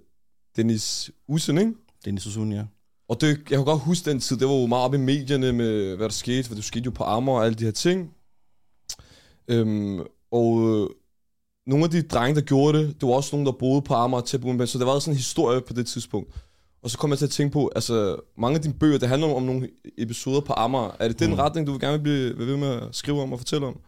[0.57, 1.73] Dennis Usen, ikke?
[2.07, 2.64] Dennis Susun, ja.
[3.09, 5.53] Og det, jeg kan godt huske den tid, det var jo meget op i medierne
[5.53, 8.11] med, hvad der skete, for det skete jo på Amager og alle de her ting.
[9.49, 10.01] Øhm,
[10.33, 10.88] og øh,
[11.66, 14.21] nogle af de drenge, der gjorde det, det var også nogen, der boede på Amager
[14.21, 16.35] til på så det var sådan en historie på det tidspunkt.
[16.83, 19.35] Og så kom jeg til at tænke på, altså mange af dine bøger, det handler
[19.35, 20.97] om nogle episoder på Amager.
[21.01, 21.37] Er det den Mm.
[21.37, 23.81] retning, du vil gerne vil blive vil ved med at skrive om og fortælle om?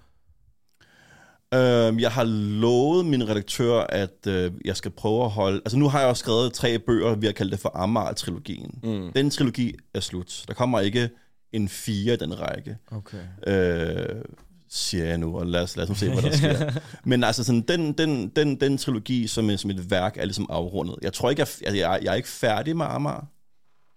[1.54, 2.24] Øhm, jeg har
[2.60, 5.56] lovet min redaktør, at øh, jeg skal prøve at holde...
[5.56, 8.78] Altså nu har jeg også skrevet tre bøger, vi har kaldt det for Amager-trilogien.
[8.82, 9.12] Mm.
[9.12, 10.44] Den trilogi er slut.
[10.48, 11.10] Der kommer ikke
[11.52, 13.18] en fire i den række, Okay.
[13.46, 14.22] øh,
[14.70, 16.70] siger jeg nu, og lad os, lad os se, hvad der sker.
[17.04, 20.96] Men altså sådan, den, den, den, den trilogi som, som et værk er ligesom afrundet.
[21.02, 23.26] Jeg tror ikke, jeg, altså, jeg, jeg er ikke færdig med Amager.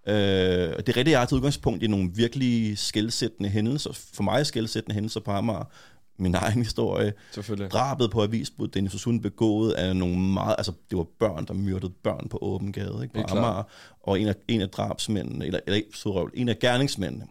[0.07, 0.19] Øh, det
[0.69, 5.19] er rigtigt, jeg har taget udgangspunkt i nogle virkelig skældsættende hændelser, for mig skældsættende hændelser
[5.19, 5.63] på Amager,
[6.21, 7.13] min egen historie.
[7.31, 7.71] Selvfølgelig.
[7.71, 11.93] Drabet på avisbud, Dennis Osun begået af nogle meget, altså det var børn, der myrdede
[12.03, 13.13] børn på åben gade, ikke?
[13.13, 13.37] På.
[13.37, 13.63] Amager,
[14.03, 17.27] og en af, en af drabsmændene, eller, eller sorry, en af gerningsmændene,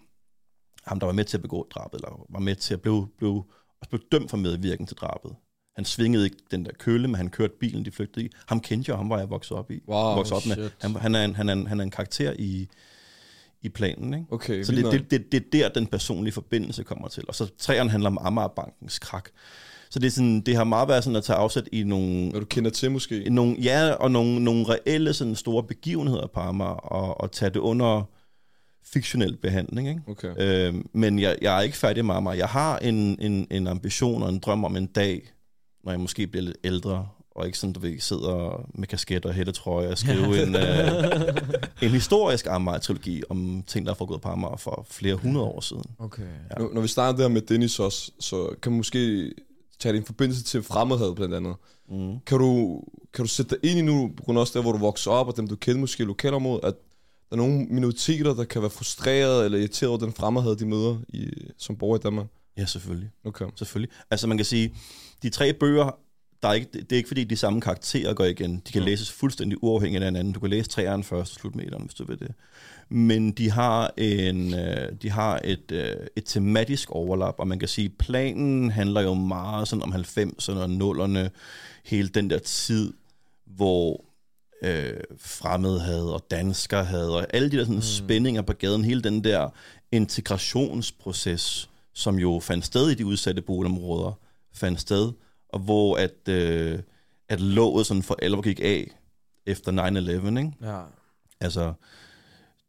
[0.86, 3.44] ham der var med til at begå drabet, eller var med til at blive, blive,
[3.80, 5.32] også blev dømt for medvirken til drabet.
[5.76, 8.30] Han svingede ikke den der kølle, men han kørte bilen, de flygtede i.
[8.46, 9.80] Ham kendte jeg, og ham var jeg vokset op i.
[9.88, 10.54] Wow, vokset op med.
[10.56, 10.76] shit.
[10.80, 12.68] Han, han, er en, han, er en, han er en karakter i,
[13.62, 14.26] i planen, ikke?
[14.30, 14.92] Okay, Så det, nok.
[14.92, 17.24] det, det, det er der, den personlige forbindelse kommer til.
[17.28, 19.28] Og så træerne handler om Amagerbankens krak.
[19.90, 22.40] Så det, er sådan, det har meget været sådan at tage afsæt i nogle, Hvad
[22.40, 23.30] du kender til måske.
[23.30, 27.60] nogle, ja, og nogle, nogle reelle sådan store begivenheder på Amager, og, og tage det
[27.60, 28.02] under
[28.84, 29.88] fiktionel behandling.
[29.88, 30.00] Ikke?
[30.06, 30.34] Okay.
[30.38, 32.36] Øh, men jeg, jeg er ikke færdig med Amager.
[32.36, 35.32] Jeg har en, en, en ambition og en drøm om en dag,
[35.84, 39.34] når jeg måske bliver lidt ældre, og ikke sådan, du ved, sidder med kasket og
[39.34, 41.04] hættetrøje og skrive en, øh,
[41.82, 45.84] en historisk Amager-trilogi om ting, der er foregået på Amager for flere hundrede år siden.
[45.98, 46.22] Okay.
[46.22, 46.62] Ja.
[46.62, 49.32] Nu, når vi starter der med Dennis også, så kan man måske
[49.78, 51.54] tage det i en forbindelse til fremmedhed blandt andet.
[51.88, 52.20] Mm.
[52.26, 52.82] Kan du,
[53.14, 55.14] kan du sætte dig ind i nu, på grund af også der, hvor du voksede
[55.14, 56.74] op, og dem du kender måske i lokalområdet, at
[57.30, 60.98] der er nogle minoriteter, der kan være frustreret eller irriteret over den fremmedhed, de møder
[61.08, 62.26] i, som borger i Danmark?
[62.56, 63.10] Ja, selvfølgelig.
[63.24, 63.46] Okay.
[63.56, 63.96] selvfølgelig.
[64.10, 64.74] Altså man kan sige,
[65.22, 65.90] de tre bøger,
[66.42, 68.62] der er ikke, det er ikke fordi, de samme karakterer går igen.
[68.66, 68.88] De kan Ja.
[68.88, 70.32] læses fuldstændig uafhængigt af hinanden.
[70.32, 72.32] Du kan læse træerne først og slutmeteren, hvis du vil det.
[72.88, 77.68] Men de har, en, øh, de har et, øh, et tematisk overlap, og man kan
[77.68, 81.28] sige, planen handler jo meget sådan om 90'erne og 0'erne,
[81.84, 82.92] hele den der tid,
[83.46, 84.04] hvor
[84.62, 87.82] øh, fremmedhed og danskerhed og alle de der sådan, mm.
[87.82, 89.48] spændinger på gaden, hele den der
[89.92, 94.12] integrationsproces, som jo fandt sted i de udsatte boligområder,
[94.54, 95.12] fandt sted,
[95.52, 96.78] og hvor at, øh,
[97.28, 98.90] at låget sådan for alvor gik af
[99.46, 100.52] efter 9-11, ikke?
[100.62, 100.82] Ja.
[101.40, 101.72] Altså,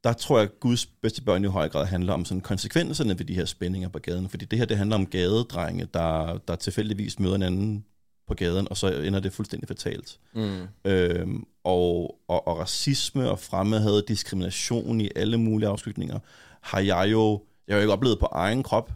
[0.03, 3.25] der tror jeg, at Guds bedste børn i høj grad handler om sådan konsekvenserne ved
[3.25, 4.29] de her spændinger på gaden.
[4.29, 7.85] Fordi det her, det handler om gadedrenge, der, der tilfældigvis møder en anden
[8.27, 10.19] på gaden, og så ender det fuldstændig fatalt.
[10.33, 10.67] Mm.
[10.85, 16.19] Øhm, og, og, og racisme og fremmedhed, diskrimination i alle mulige afskygninger,
[16.61, 18.91] har jeg jo, jeg har jo ikke oplevet på egen krop.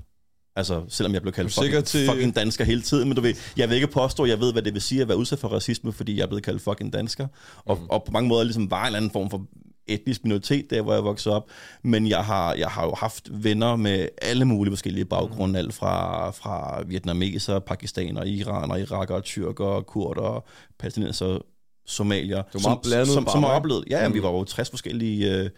[0.56, 3.70] Altså, selvom jeg blev kaldt fucking, til- fucking dansker hele tiden, men du ved, jeg
[3.70, 5.94] vil ikke påstå, at jeg ved, hvad det vil sige at være udsat for racisme,
[5.94, 7.28] fordi jeg er blevet kaldt fucking dansker.
[7.66, 7.86] Og, Mm.
[7.90, 9.46] og på mange måder ligesom var en eller anden form for
[9.88, 11.48] etnisk minoritet, der hvor jeg voksede op.
[11.84, 16.30] Men jeg har, jeg har jo haft venner med alle mulige forskellige baggrunde, alt fra,
[16.32, 20.44] fra vietnameser, pakistaner, iranere, irakere, tyrker, kurder,
[20.80, 21.38] palæstinenser,
[21.86, 22.44] somalier.
[22.64, 23.84] Meget blandet som, på som har oplevet.
[23.90, 24.24] Ja, ja, vi Mm.
[24.24, 25.50] var jo 60 forskellige, øh,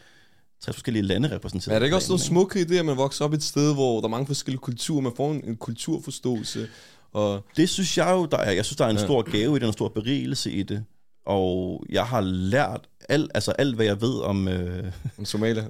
[0.61, 1.75] 60 forskellige lande repræsenteret.
[1.75, 3.73] Er det ikke også noget planen, smukt i det, at man vokser op et sted,
[3.73, 6.67] hvor der er mange forskellige kulturer, man får en, en kulturforståelse,
[7.13, 8.51] og Det synes jeg jo, der er.
[8.51, 9.03] Jeg synes, der er en Ja.
[9.03, 10.83] stor gave i det, en stor berigelse i det.
[11.25, 14.47] Og jeg har lært alt, altså alt, hvad jeg ved om...
[14.47, 15.63] Øh, en Somalia.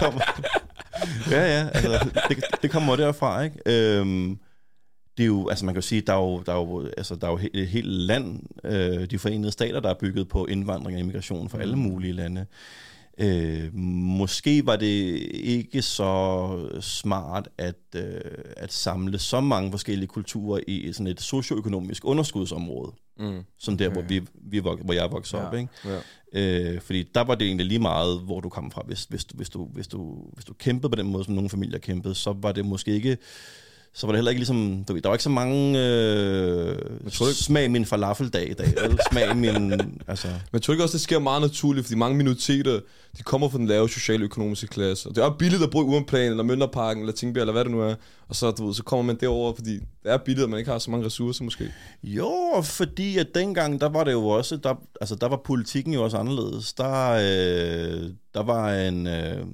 [0.00, 0.20] kommer.
[1.30, 3.56] ja, ja, altså, det, det kommer derfra, ikke?
[3.66, 4.38] Øhm,
[5.16, 7.14] det er jo, altså man kan jo sige, der er jo, der er jo, altså,
[7.16, 10.96] der er jo et helt land, øh, de forenede stater, der er bygget på indvandring
[10.96, 12.46] og immigration fra alle mulige lande.
[13.18, 14.86] Øh, måske var det
[15.32, 16.48] ikke så
[16.80, 18.20] smart at, øh,
[18.56, 23.40] at samle så mange forskellige kulturer i sådan et socioøkonomisk underskudsområde, Mm.
[23.58, 23.94] som der, Okay.
[24.00, 25.48] hvor, vi, vi, vok- hvor jeg voksede Ja.
[25.48, 25.54] op.
[25.54, 25.68] Ikke?
[25.84, 26.00] Ja.
[26.74, 28.82] Øh, fordi der var det egentlig lige meget, hvor du kom fra.
[28.86, 31.50] Hvis, hvis, du, hvis, du, hvis, du, hvis du kæmpede på den måde, som nogle
[31.50, 33.16] familier kæmpede, så var det måske ikke...
[33.96, 34.84] Så var det heller ikke ligesom...
[34.88, 38.74] Du ved, der var ikke så mange øh, ikke- smag min falafeldag i dag.
[38.82, 38.98] Vel?
[39.10, 39.72] Smag min...
[40.08, 42.80] Altså, Men jeg tror ikke også, det sker meget naturligt, fordi mange minoriteter,
[43.18, 45.08] de kommer fra den lave sociale økonomiske klasse.
[45.08, 47.80] Og det er billigt at i Urenplan, eller Mønderparken, eller Tingbjerg, eller hvad det nu
[47.80, 47.94] er.
[48.28, 50.70] Og så, du ved, så kommer man derover, fordi det er billigt, at man ikke
[50.70, 51.70] har så mange ressourcer måske.
[52.02, 54.56] jo, fordi at dengang, der var det jo også...
[54.56, 56.72] Der, altså, der var politikken jo også anderledes.
[56.72, 59.06] Der, øh, der var en...
[59.06, 59.46] Øh,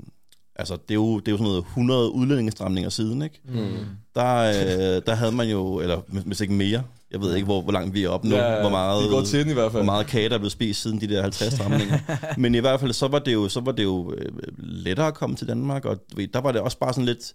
[0.60, 3.40] altså, det er, jo, det er jo sådan noget 100 udlændingestramninger siden, ikke?
[3.44, 3.86] Mm.
[4.14, 7.72] Der, øh, der havde man jo, eller hvis ikke mere, jeg ved ikke, hvor, hvor
[7.72, 9.10] langt vi er op nu, hvor meget...
[9.10, 9.82] Går til i hvert fald.
[9.84, 11.98] hvor meget kage, der er blevet spist siden de der 50 stramninger.
[12.40, 15.14] Men i hvert fald, så var det jo, så var det jo øh, lettere at
[15.14, 15.98] komme til Danmark, og
[16.34, 17.32] der var det også bare sådan lidt...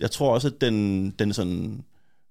[0.00, 1.84] Jeg tror også, at den, den sådan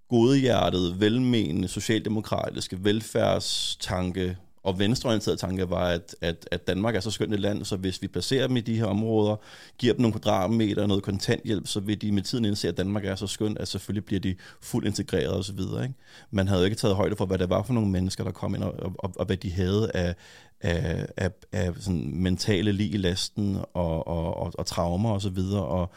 [0.10, 7.34] godhjertede, velmenende, socialdemokratiske velfærdstanke og venstreorienterede tanke var, at, at, at Danmark er så skønt
[7.34, 9.36] et land, så hvis vi placerer dem i de her områder,
[9.78, 13.06] giver dem nogle kvadratmeter og noget kontanthjælp, så vil de med tiden indse, at Danmark
[13.06, 15.60] er så skønt, at selvfølgelig bliver de fuldt integreret osv.
[15.60, 15.94] Ikke?
[16.32, 18.56] Man havde jo ikke taget højde for, hvad det var for nogle mennesker, der kom
[18.56, 20.16] ind, og, og, og hvad de havde af,
[20.62, 25.68] af, af, af sådan mentale lig i lasten og, og, og, og traumer osv., og,
[25.68, 25.92] og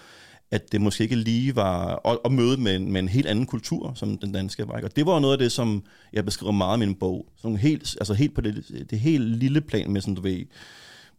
[0.54, 3.46] at det måske ikke lige var at, at møde med en, med en helt anden
[3.46, 4.76] kultur, som den danske var.
[4.76, 4.86] ikke?
[4.86, 7.32] Og det var noget af det, som jeg beskriver meget i min bog.
[7.36, 10.46] Sådan helt, altså helt på det, det helt lille plan med, sådan du ved,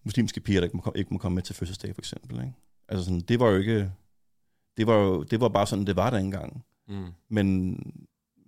[0.03, 2.35] muslimske piger, der ikke må, ikke må komme med til fødselsdag, for eksempel.
[2.35, 2.53] Ikke?
[2.89, 3.91] Altså sådan, det var jo ikke,
[4.77, 6.63] det var jo det var bare sådan, det var der engang.
[6.87, 7.05] Mm.
[7.29, 7.77] Men,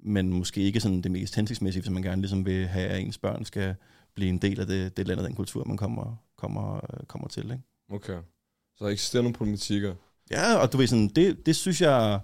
[0.03, 3.17] men måske ikke sådan det mest hensigtsmæssige, hvis man gerne ligesom vil have, at ens
[3.17, 3.75] børn skal
[4.15, 7.43] blive en del af det, det land og den kultur, man kommer, kommer, kommer til.
[7.43, 7.63] Ikke?
[7.89, 8.17] Okay.
[8.97, 9.95] Så nogle problematikker.
[10.31, 12.19] Ja, og du ved sådan, det, det synes jeg,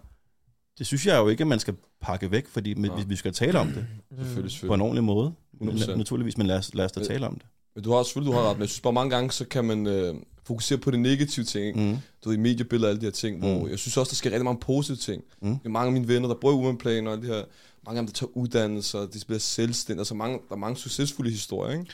[0.77, 2.95] det synes jeg jo ikke, at man skal pakke væk, fordi Nå.
[2.95, 4.81] vi, vi skal tale om det Selvfølgelig, på en selvfølgelig.
[4.83, 5.33] ordentlig måde.
[5.61, 5.95] 100%.
[5.97, 7.45] Naturligvis, men lad os, lad os da Øh, tale om det.
[7.75, 9.65] Men du har selvfølgelig, du har ret, men jeg synes bare mange gange, så kan
[9.65, 11.79] man øh, fokusere på det negative ting, ikke?
[11.79, 11.97] Mm.
[12.23, 13.69] Du ved, i mediebilleder og alle de her ting, hvor Mm.
[13.69, 15.23] jeg synes også, der sker rigtig mange positive ting.
[15.41, 15.49] Mm.
[15.57, 17.43] Det er mange af mine venner, der bruger udenplaner og alle de her,
[17.85, 21.31] mange af dem, der tager uddannelser, de bliver selvstændige, altså mange, der er mange succesfulde
[21.31, 21.91] historier, ikke?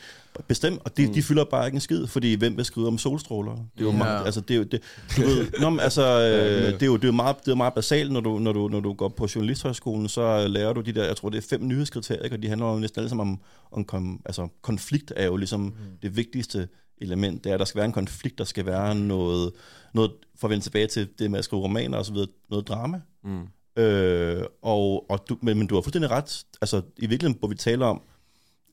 [0.48, 1.14] Bestemt, og de, Mm.
[1.14, 3.52] de fylder bare ikke en skid, fordi hvem vil skrive om solstråler?
[3.52, 3.98] Det er jo Ja.
[3.98, 4.82] meget, altså det er jo, det,
[5.18, 7.74] du ved, nå, men altså, øh, det er jo, det er meget, det er meget
[7.74, 11.04] basalt, når du, når, du, når du går på journalisthøjskolen, så lærer du de der,
[11.06, 12.36] jeg tror det er fem nyhedskriterier, ikke?
[12.36, 13.40] og de handler jo næsten alle sammen om,
[13.80, 15.74] om kom, altså konflikt er jo ligesom mm.
[16.02, 16.68] det vigtigste
[17.02, 19.52] element, det er, at der skal være en konflikt, der skal være noget,
[19.94, 22.68] noget for at vende tilbage til det med at skrive romaner og så videre, noget
[22.68, 23.02] drama.
[23.24, 23.42] Mm.
[23.76, 26.44] Øh, og, og du, men, men du har fuldstændig ret.
[26.62, 28.02] Altså, i virkeligheden, hvor vi taler om,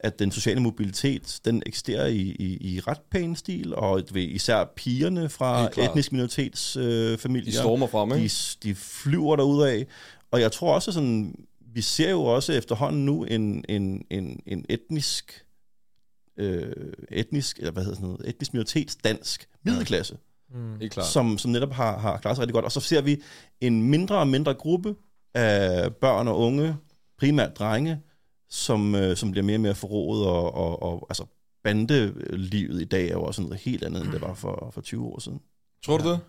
[0.00, 4.64] at den sociale mobilitet, den eksisterer i, i, i ret pæn stil, og ved, især
[4.76, 8.34] pigerne fra etnisk minoritetsfamilier, øh, familier, De stormer frem, de, ikke?
[8.62, 9.84] de flyver derudad.
[10.30, 11.34] Og jeg tror også sådan,
[11.74, 15.44] vi ser jo også efterhånden nu en, en, en, en etnisk,
[16.36, 16.72] øh,
[17.10, 20.16] etnisk, eller hvad hedder sådan noget, etnisk minoritetsdansk middelklasse,
[20.54, 20.90] Mm.
[20.90, 22.64] Som, som netop har, har klaret sig rigtig godt.
[22.64, 23.22] Og så ser vi
[23.60, 24.94] en mindre og mindre gruppe
[25.34, 26.76] af børn og unge,
[27.18, 28.00] primært drenge,
[28.48, 31.24] som, øh, som bliver mere og mere forrådet, og, og, og altså
[31.64, 35.04] bandelivet i dag er jo også noget helt andet, end det var for, for 20
[35.04, 35.40] år siden.
[35.84, 36.20] Tror du det?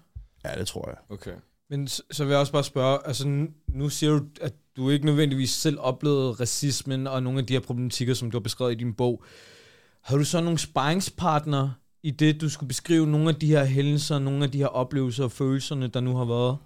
[0.45, 0.97] Ja, det tror jeg.
[1.09, 1.33] Okay.
[1.69, 5.05] Men så, så vil jeg også bare spørge, altså nu, siger du, at du ikke
[5.05, 8.75] nødvendigvis selv oplevede racismen og nogle af de her problematikker, som du har beskrevet i
[8.75, 9.23] din bog.
[10.03, 11.73] Har du så nogle sparringspartnere
[12.07, 15.23] i det, du skulle beskrive nogle af de her hændelser, nogle af de her oplevelser
[15.23, 16.57] og følelserne, der nu har været?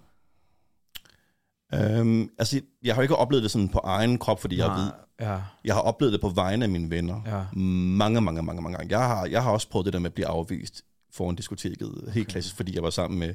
[1.74, 5.36] Øhm, altså, jeg har ikke oplevet det sådan på egen krop, fordi jeg, ved, Ja,
[5.64, 7.20] jeg har oplevet det på vegne af mine venner.
[7.26, 7.58] ja.
[7.58, 8.98] Mange, mange, mange, mange gange.
[8.98, 10.82] Jeg har, jeg har også prøvet det der med at blive afvist
[11.14, 13.34] foran diskoteket, helt klassisk, fordi jeg var sammen med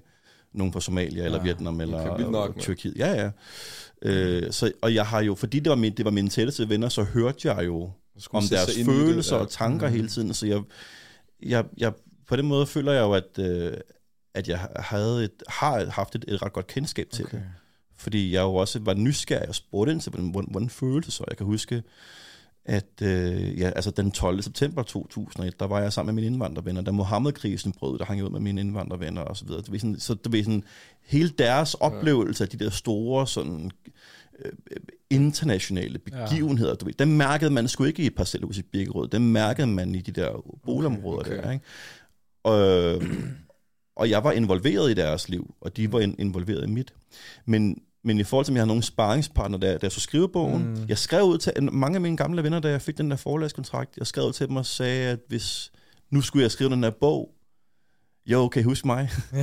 [0.53, 2.59] nogen fra Somalia, eller Ja, Vietnam, eller okay, nok.
[2.59, 2.93] Tyrkiet.
[2.97, 3.29] Ja, ja.
[4.01, 6.89] Øh, så, og jeg har jo, fordi det var, min, det var mine tætteste venner,
[6.89, 7.91] så hørte jeg jo
[8.31, 9.41] om deres i det, følelser ja.
[9.41, 9.95] og tanker Mhm.
[9.95, 10.33] hele tiden.
[10.33, 10.61] Så jeg,
[11.43, 11.93] jeg, jeg,
[12.27, 13.77] på den måde føler jeg jo, at, øh,
[14.33, 17.37] at jeg havde et, har haft et, et ret godt kendskab til Okay.
[17.37, 17.45] det.
[17.97, 21.23] Fordi jeg jo også var nysgerrig og spurgte ind til, hvordan, hvordan, føltes så.
[21.29, 21.83] Jeg kan huske,
[22.65, 24.41] at øh, ja, altså den 12.
[24.41, 26.81] september 2001, der var jeg sammen med mine indvandrervenner.
[26.81, 29.61] Da Mohammed-krisen brød, der hang jeg ud med mine indvandrervenner og så videre.
[29.61, 30.63] Det var sådan, så det var sådan,
[31.01, 33.71] hele deres oplevelse af de der store sådan,
[35.09, 39.07] internationale begivenheder, du ved, dem mærkede man sgu ikke i et parcelhus i Birkerød.
[39.07, 41.43] Dem mærkede man i de der boligområder Okay, okay.
[41.43, 41.65] der, ikke?
[42.43, 42.61] Og,
[43.03, 43.13] øh,
[43.95, 46.93] og jeg var involveret i deres liv, og de var in- involveret i mit.
[47.45, 50.67] Men, men i forhold til, om jeg har nogle sparringspartner, da jeg så skrive bogen,
[50.67, 50.85] Mm.
[50.89, 53.97] jeg skrev ud til mange af mine gamle venner, da jeg fik den der forlagskontrakt,
[53.97, 55.71] jeg skrev ud til dem og sagde, at hvis
[56.11, 57.29] nu skulle jeg skrive den her bog,
[58.27, 59.09] jo, kan I huske mig?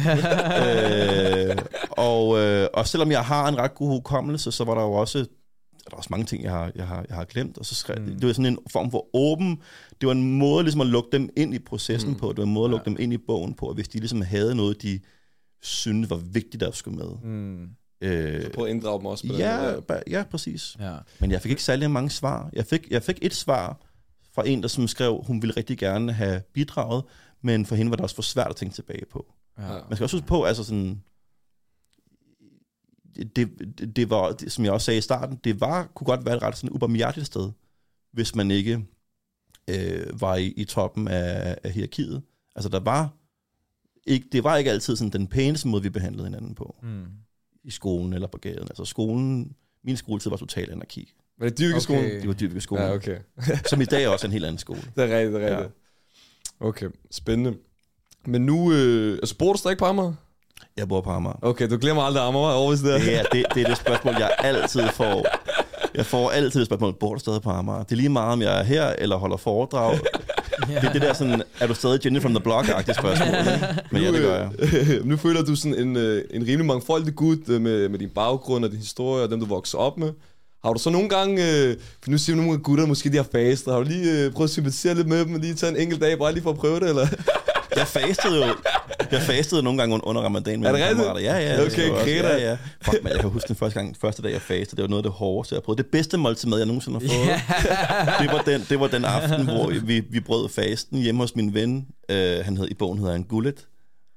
[0.67, 1.57] øh,
[1.91, 5.19] og, øh, og selvom jeg har en ret god hukommelse, så var der jo også,
[5.19, 7.59] der er også mange ting, jeg har, jeg har, jeg har glemt.
[7.59, 8.07] Og så skrev, Mm.
[8.15, 9.63] Det var sådan en form for åben,
[10.01, 12.17] det var en måde ligesom at lukke dem ind i processen Mm.
[12.17, 12.91] på, det var en måde at lukke Ja.
[12.91, 15.01] dem ind i bogen på, og hvis de ligesom havde noget, de
[15.63, 17.31] syntes var vigtigt at skulle med.
[17.33, 17.69] Mm.
[18.01, 20.77] Øh, Prøv at inddrage dem også på den ja, ba- ja, præcis.
[20.81, 20.95] Ja.
[21.21, 22.51] Men jeg fik ikke særlig mange svar.
[22.53, 23.81] Jeg fik, jeg fik et svar
[24.35, 27.05] fra en, der som skrev, hun ville rigtig gerne have bidraget,
[27.45, 29.33] men for hende var det også for svært at tænke tilbage på.
[29.59, 29.63] Ja.
[29.89, 31.03] Man skal også huske på, altså sådan,
[33.17, 36.25] det, det, det var, det, som jeg også sagde i starten, det var, kunne godt
[36.25, 37.51] være et ret sådan ubarmhjertigt sted,
[38.13, 38.87] hvis man ikke
[39.71, 42.23] øh, var i, i toppen af, af hierarkiet.
[42.55, 43.13] Altså der var,
[44.07, 47.05] ikke, det var ikke altid sådan den pæneste måde, vi behandlede hinanden på, Mm.
[47.65, 48.63] i skolen eller på gaden.
[48.71, 51.15] Altså skolen, min skoletid var total anarki.
[51.39, 52.05] Var det dyrkeskolen?
[52.05, 52.21] Okay.
[52.21, 53.19] Det var dybke skolen, Ja, ja, okay.
[53.69, 54.81] som i dag er også en helt anden skole.
[54.97, 55.84] Det er rigtigt, det er rigtigt.
[56.61, 57.59] Okay, spændende.
[58.27, 60.13] Men nu, øh, altså bor du stadig på Amager?
[60.77, 61.39] Jeg bor på Amager.
[61.43, 62.99] Okay, du glemmer aldrig Amager over, hvis det er.
[62.99, 65.27] Det er det, det er det spørgsmål, jeg altid får.
[65.95, 67.83] Jeg får altid det spørgsmål, bor du stadig på Amager?
[67.83, 69.99] Det er lige meget, om jeg er her eller holder foredrag.
[70.69, 73.29] Det er det der sådan, er du stadig Jenny from the Block-agtige spørgsmål?
[73.29, 73.83] Ikke?
[73.91, 74.51] Men ja, det gør jeg.
[75.11, 78.65] nu føler du sådan en, øh, en rimelig mangfoldig gut øh, med, med din baggrund
[78.65, 80.13] og din historie og dem, du vokser op med.
[80.65, 83.27] Har du så nogle gange, øh, for nu siger nogle af gutter, måske de har
[83.33, 85.77] fastet, har du lige øh, prøvet at sympatisere lidt med dem og lige tage en
[85.83, 87.07] enkelt dag, bare lige for at prøve det, eller?
[87.77, 88.55] Jeg fastede jo
[89.13, 91.21] jeg fastede nogle gange under- ramadan med Er det mine kammerater.
[91.21, 91.57] Ja, ja.
[91.65, 92.11] det Okay, jeg også.
[92.11, 92.57] Ja, ja.
[92.83, 94.77] Fuck, man, jeg kan huske den første, gang, første dag, jeg fastede.
[94.77, 95.79] Det var noget af det hårdeste, jeg prøvet.
[95.79, 98.21] Det bedste måltid mad, jeg nogensinde har fået.
[98.21, 101.55] det, var den, det var den aften, hvor vi, vi brød fasten hjemme hos min
[101.55, 101.87] ven.
[102.13, 103.67] Uh, han hed, I bogen hedder han Gullet.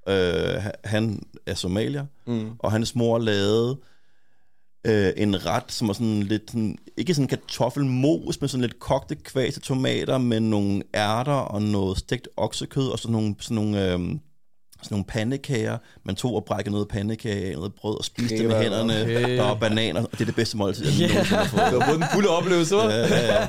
[0.09, 2.49] Øh, han er somalier, Mm.
[2.59, 3.77] og hans mor lavede
[4.87, 9.15] øh, en ret, som er sådan lidt, sådan, ikke sådan kartoffelmos, men sådan lidt kogte
[9.15, 13.99] kvæs tomater med nogle ærter og noget stegt oksekød og sådan nogle, sådan nogle, øh,
[14.83, 15.77] sådan nogle pandekager.
[16.05, 19.01] Man tog og brækkede noget pandekage af, noget brød og spiste det med Okay, hænderne.
[19.01, 19.37] okay.
[19.37, 21.09] Der var bananer, og det er det bedste måltid, jeg yeah.
[21.09, 21.71] nogensinde har fået.
[21.71, 22.89] Du har fået den fulde oplevelse, hva'?
[22.89, 23.47] Ja, ja, ja.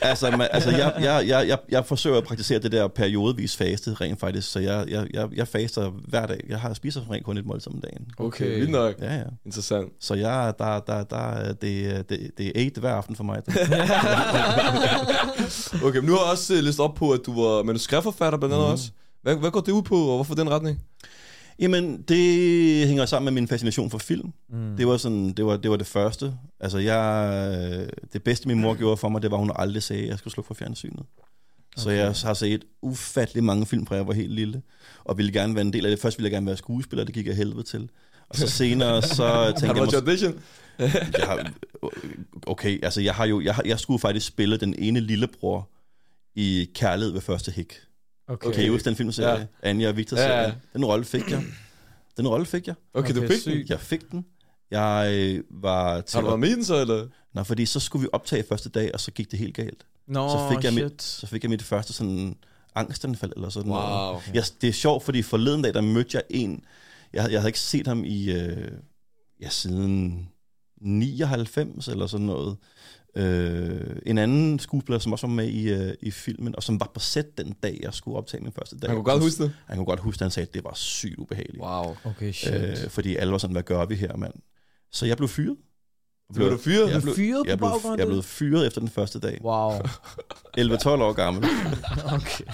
[0.00, 3.94] altså, man, altså jeg, jeg, jeg, jeg, jeg forsøger at praktisere det der periodevis faste
[3.94, 6.40] rent faktisk, så jeg, jeg, jeg, jeg faster hver dag.
[6.48, 8.06] Jeg har spiser som rent kun et måltid om dagen.
[8.18, 8.94] Okay, vildt nok.
[9.00, 9.22] Ja, ja.
[9.46, 9.88] Interessant.
[10.00, 13.42] Så jeg, der, der, der, det, det, det er eight hver aften for mig.
[15.84, 18.54] Okay, men nu har jeg også øh, læst op på, at du var manuskriptforfatter blandt
[18.54, 18.72] andet mm.
[18.72, 18.90] også.
[19.24, 20.80] Hvad, hvad går det ud på, og hvorfor den retning?
[21.58, 24.32] Jamen, det hænger sammen med min fascination for film.
[24.50, 24.76] Mm.
[24.76, 26.34] Det var sådan, det var det, var det første.
[26.60, 30.02] Altså, jeg, det bedste, min mor gjorde for mig, det var, at hun aldrig sagde,
[30.02, 31.02] at jeg skulle slukke for fjernsynet.
[31.76, 31.98] Så Okay.
[31.98, 34.62] jeg har set ufattelig mange film, fra jeg var helt lille,
[35.04, 35.98] og ville gerne være en del af det.
[35.98, 37.88] Først ville jeg gerne være skuespiller, det gik jeg helvede til.
[38.28, 40.40] Og så senere, så Har tænkte du jeg, mås- audition?
[41.18, 41.50] jeg har,
[42.46, 45.70] okay, altså jeg har jo, jeg, har, jeg skulle faktisk spille den ene lillebror
[46.34, 47.72] i Kærlighed ved første hik.
[48.28, 48.46] Okay.
[48.48, 48.56] Okay.
[48.56, 49.28] Kan I huske den filmserie?
[49.34, 49.38] Ja.
[49.40, 49.46] Ja.
[49.62, 50.52] Anja og Victor Ja, ja.
[50.72, 51.42] Den rolle fik jeg.
[52.16, 52.74] Den rolle fik jeg.
[52.94, 53.52] Okay, okay du Okay, fik den.
[53.54, 53.70] sygt.
[53.70, 54.24] Jeg fik den.
[54.70, 56.16] Jeg øh, var til...
[56.16, 57.06] Har du været med den så, eller?
[57.34, 59.86] Nej, fordi så skulle vi optage første dag, og så gik det helt galt.
[60.08, 60.84] Nå, så, fik jeg shit.
[60.84, 62.36] mit, så fik jeg mit første sådan
[62.74, 64.10] angstanfald eller sådan noget.
[64.12, 64.20] Wow.
[64.34, 66.64] Jeg, det er sjovt, fordi forleden dag, der mødte jeg en,
[67.12, 68.70] jeg, havde- jeg havde ikke set ham i, øh,
[69.40, 70.28] ja, siden
[70.80, 72.56] 99 eller sådan noget.
[73.16, 76.90] Øh, en anden skuespiller, som også var med i, øh, i filmen, og som var
[76.94, 78.90] på sæt den dag, jeg skulle optage min første dag.
[78.90, 79.52] Han kunne godt huske det.
[79.66, 81.62] Han kunne godt huske, at han sagde, at det var sygt ubehageligt.
[81.64, 81.96] Wow.
[82.04, 82.54] Okay, shit.
[82.54, 84.32] Øh, fordi alle var sådan, hvad gør vi her, mand?
[84.92, 85.56] Så jeg blev fyret.
[86.34, 86.90] Blev du fyret?
[86.90, 88.06] Jeg Blev fyret jeg blev, jeg det?
[88.06, 89.40] blev fyret efter den første dag.
[89.44, 89.70] Wow.
[90.58, 91.44] 11-12 år gammel.
[92.04, 92.44] Okay.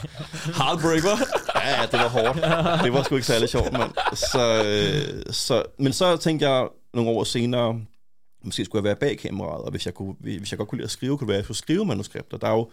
[0.57, 1.61] Heartbreak, hva'?
[1.65, 2.85] Ja, ja, det var hårdt.
[2.85, 3.93] Det var sgu ikke særlig sjovt, mand.
[4.15, 7.81] Så, øh, så, men så tænkte jeg nogle år senere,
[8.43, 10.85] måske skulle jeg være bag kameraet, og hvis jeg, kunne, hvis jeg godt kunne lide
[10.85, 12.39] at skrive, kunne det være, at jeg skulle skrive manuskripter.
[12.39, 12.71] Der er jo,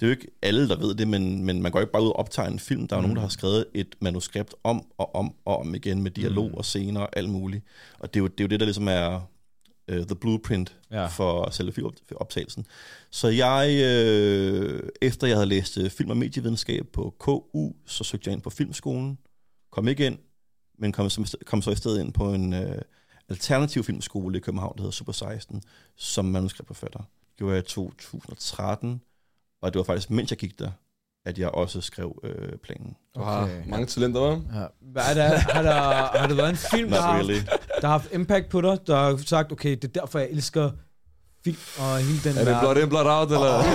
[0.00, 2.08] det er jo ikke alle, der ved det, men, men man går ikke bare ud
[2.08, 2.88] og optager en film.
[2.88, 3.02] Der er jo mm.
[3.02, 6.54] nogen, der har skrevet et manuskript om og om og om igen med dialog mm.
[6.54, 7.64] og scener og alt muligt.
[7.98, 9.20] Og det er jo det, er jo det der ligesom er
[9.92, 11.06] uh, the blueprint Ja.
[11.06, 12.66] for selve filmoptagelsen.
[13.10, 18.28] Så jeg, øh, efter jeg havde læst øh, film- og medievidenskab på KU, så søgte
[18.28, 19.18] jeg ind på filmskolen,
[19.72, 20.18] kom ikke ind,
[20.78, 21.10] men kom,
[21.46, 22.82] kom så i stedet ind på en øh,
[23.28, 25.62] alternativ filmskole i København, der hedder Super 16,
[25.96, 26.98] som manuskriptforfatter.
[26.98, 29.00] Det gjorde jeg i 2013,
[29.62, 30.70] og det var faktisk, mens jeg gik der,
[31.26, 32.96] at jeg også skrev øh, planen.
[33.16, 33.62] Har Okay.
[33.66, 34.56] mange talenter, hva'?
[34.58, 34.64] Ja.
[34.80, 35.72] Hvad er der, har, der,
[36.18, 37.40] har der været en film, der Not har, really.
[37.80, 40.70] der har haft impact på dig, der har sagt, okay, det er derfor, jeg elsker
[41.44, 43.62] film og hele den Er det blot in, blot out, eller?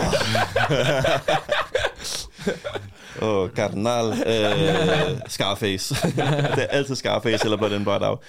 [3.22, 4.06] Åh, oh, Cardinal.
[4.28, 5.96] Øh, Scarface.
[6.56, 8.20] det er altid Scarface eller Blood and Blood Out.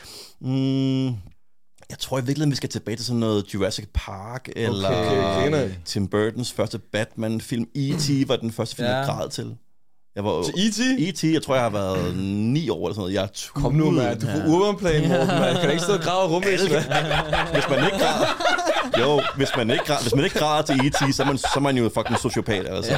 [0.40, 1.06] Mm,
[1.90, 5.70] jeg tror i virkeligheden, vi skal tilbage til sådan noget Jurassic Park, eller okay, okay.
[5.84, 7.64] Tim Burtons første Batman-film.
[7.76, 8.28] E.T.
[8.28, 8.96] var den første film, Ja.
[8.96, 9.56] jeg græd til.
[10.16, 10.80] Jeg var, Til E.T.?
[11.08, 13.14] E.T., jeg tror, jeg har været ni år eller sådan noget.
[13.14, 14.20] Jeg er Kom nu, mand.
[14.20, 15.56] Du får urbanplan, Morten, mand.
[15.60, 16.84] Kan ikke stå og grave rummet, mand?
[17.54, 18.26] Hvis man ikke græder,
[19.00, 21.60] jo, hvis man ikke hvis man ikke græder til E.T., så er man, så er
[21.60, 22.96] man jo fucking sociopat, altså.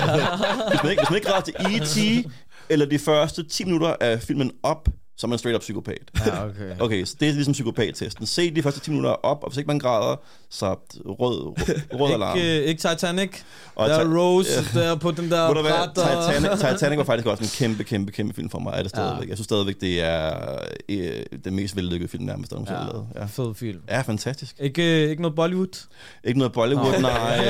[0.70, 2.26] Hvis man ikke, hvis man ikke græder til E.T.,
[2.68, 5.98] eller de første 10 minutter af filmen op, så er man straight up psykopat.
[6.26, 6.76] Ja, okay.
[6.84, 8.26] Okay, så det er ligesom psykopat-testen.
[8.26, 10.16] Se de første 10 minutter op, og hvis ikke man græder,
[10.50, 10.74] så
[11.06, 11.54] rød,
[12.00, 12.36] rød alarm.
[12.38, 13.30] Ikke, øh, ikke Titanic.
[13.74, 15.88] Og der er Rose der på den der bræt.
[15.94, 18.72] Titanic, Titanic var faktisk også en kæmpe, kæmpe, kæmpe film for mig.
[18.76, 19.24] Er det stadigvæk.
[19.24, 19.28] Ja.
[19.28, 23.06] Jeg synes stadigvæk, det er øh, den mest vellykkede film nærmest, der nogensinde er lavet.
[23.14, 23.26] Ja, Ja.
[23.26, 23.80] fed film.
[23.88, 24.56] ja, fantastisk.
[24.60, 25.86] Ikke, øh, ikke noget Bollywood?
[26.24, 27.46] Ikke noget Bollywood, nej.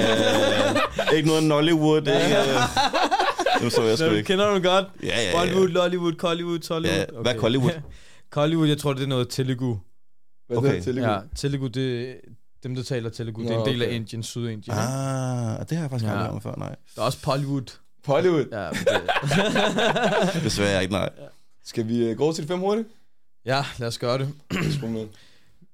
[1.11, 1.98] Øh, ikke noget Nollywood.
[1.98, 2.16] Ikke,
[3.62, 4.27] nu så jeg sgu Nå, ikke.
[4.27, 4.85] Kender du den godt?
[5.03, 5.38] Ja, ja, ja.
[5.38, 6.99] Bollywood, Lollywood, Collywood, Tollywood.
[6.99, 7.71] Ja, hvad er Collywood?
[8.31, 9.79] Collywood, jeg tror, det er noget Telugu.
[10.47, 10.69] Hvad Okay.
[10.69, 10.97] er det til?
[10.97, 12.14] Ja, Telugu, det er
[12.62, 13.42] dem, der taler Telugu.
[13.42, 13.97] Det er en Nå, del af okay.
[13.97, 14.62] Indien, Sydindien.
[14.77, 14.79] Ah,
[15.69, 16.11] det har jeg faktisk Ja.
[16.11, 16.77] aldrig hørt om før, nej.
[16.97, 17.77] Der er også Bollywood.
[18.07, 18.45] Hollywood.
[18.53, 18.69] Ja,
[20.35, 21.11] det, Desværre ikke, nej.
[21.64, 22.88] Skal vi øh, gå til de fem hurtigt?
[23.47, 24.29] ja, lad os gøre det.
[24.83, 25.07] Med.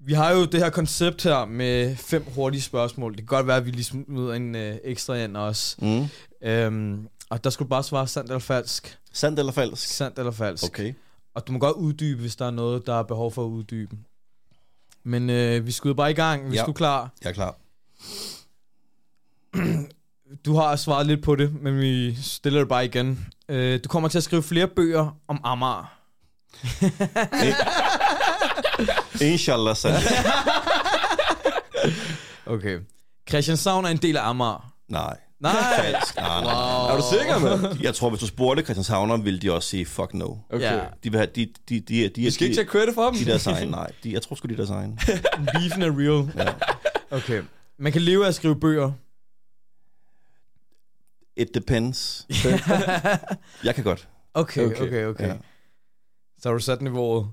[0.01, 3.11] Vi har jo det her koncept her med fem hurtige spørgsmål.
[3.12, 5.76] Det kan godt være, at vi lige smider en øh, ekstra ind også.
[5.78, 6.05] Mm.
[6.49, 8.99] Øhm, og der skulle bare svare sandt eller falsk.
[9.12, 9.87] Sandt eller falsk?
[9.89, 10.64] Sandt eller falsk.
[10.64, 10.95] Okay.
[11.35, 13.97] Og du må godt uddybe, hvis der er noget, der er behov for at uddybe.
[15.05, 16.64] Men øh, vi skyder bare i gang, hvis Ja.
[16.64, 17.11] du er klar.
[17.22, 17.57] Jeg er klar.
[20.45, 23.26] Du har svaret lidt på det, men vi stiller det bare igen.
[23.49, 25.93] Øh, du kommer til at skrive flere bøger om Amager.
[29.33, 30.05] Inshallah, sandt.
[32.47, 32.78] Okay.
[33.28, 34.72] Christianshavn er en del af Amager.
[34.89, 35.16] Nej.
[35.43, 35.53] Nej.
[35.78, 36.16] Falsk.
[36.16, 36.93] Nej, nej, nej.
[36.93, 37.80] Er du sikker, mand?
[37.80, 40.34] Jeg tror, hvis du spurgte Christianshavner, ville de også sige, fuck no.
[40.51, 40.61] Okay.
[40.76, 40.80] Ja.
[41.05, 43.14] De vil have, de, de, de, de, Vi skal ikke de, tage credit for dem.
[43.14, 43.90] de deres egen, nej.
[44.05, 44.99] De, jeg tror sgu, de er deres egen.
[45.53, 46.32] Beefen er real.
[46.47, 46.53] Ja.
[47.16, 47.43] Okay.
[47.78, 48.93] Man kan leve af at skrive bøger.
[51.36, 52.26] It depends.
[53.64, 54.09] Jeg kan godt.
[54.34, 54.80] Okay, Okay.
[54.86, 55.26] okay, okay.
[55.28, 55.34] Ja.
[56.38, 57.26] Så har du sat niveauet.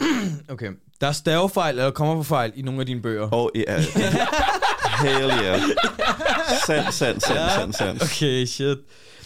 [0.48, 0.70] okay.
[1.00, 3.30] Der er stavefejl eller kommer på fejl i nogle af dine bøger.
[3.30, 3.82] Og ja.
[5.02, 5.60] Hell yeah.
[6.66, 8.02] Sand, sand, sand, sand, sand.
[8.02, 8.78] Okay, shit.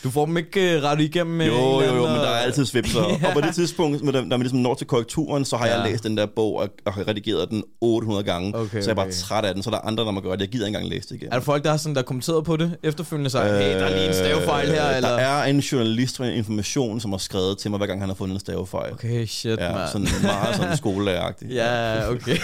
[0.05, 2.43] Du får dem ikke uh, rettet igennem med Jo, jo, jo, men der er og-
[2.43, 3.01] altid svipser.
[3.27, 5.81] Og på det tidspunkt, når man ligesom når til korrekturen, så har Ja.
[5.81, 8.57] jeg læst den der bog og, og har redigeret den 800 gange.
[8.57, 9.15] Okay, så jeg er bare okay.
[9.15, 10.41] træt af den, så der er andre, der må gøre det.
[10.41, 11.29] Jeg gider ikke engang læse det igen.
[11.29, 13.43] Er der folk, der har sådan, der kommenteret på det efterfølgende sig?
[13.45, 15.09] Hey, der er lige en stavefejl her, Øh, eller?
[15.09, 18.17] Der er en journalist fra Information, som har skrevet til mig, hver gang han har
[18.17, 18.93] fundet en stavefejl.
[18.93, 19.89] Okay, shit, Ja, man.
[19.93, 21.55] sådan meget sådan skoleagtigt.
[21.55, 22.37] Ja, okay.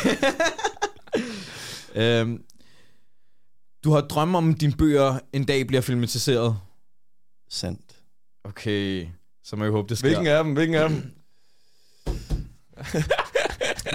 [1.94, 2.38] øhm,
[3.86, 6.58] du har drømme om, at dine bøger en dag bliver filmatiseret.
[7.50, 7.80] Sandt.
[8.44, 9.06] Okay,
[9.44, 10.08] så må jeg håbe, det sker.
[10.08, 10.52] Hvilken af dem?
[10.52, 11.12] Hvilken af dem?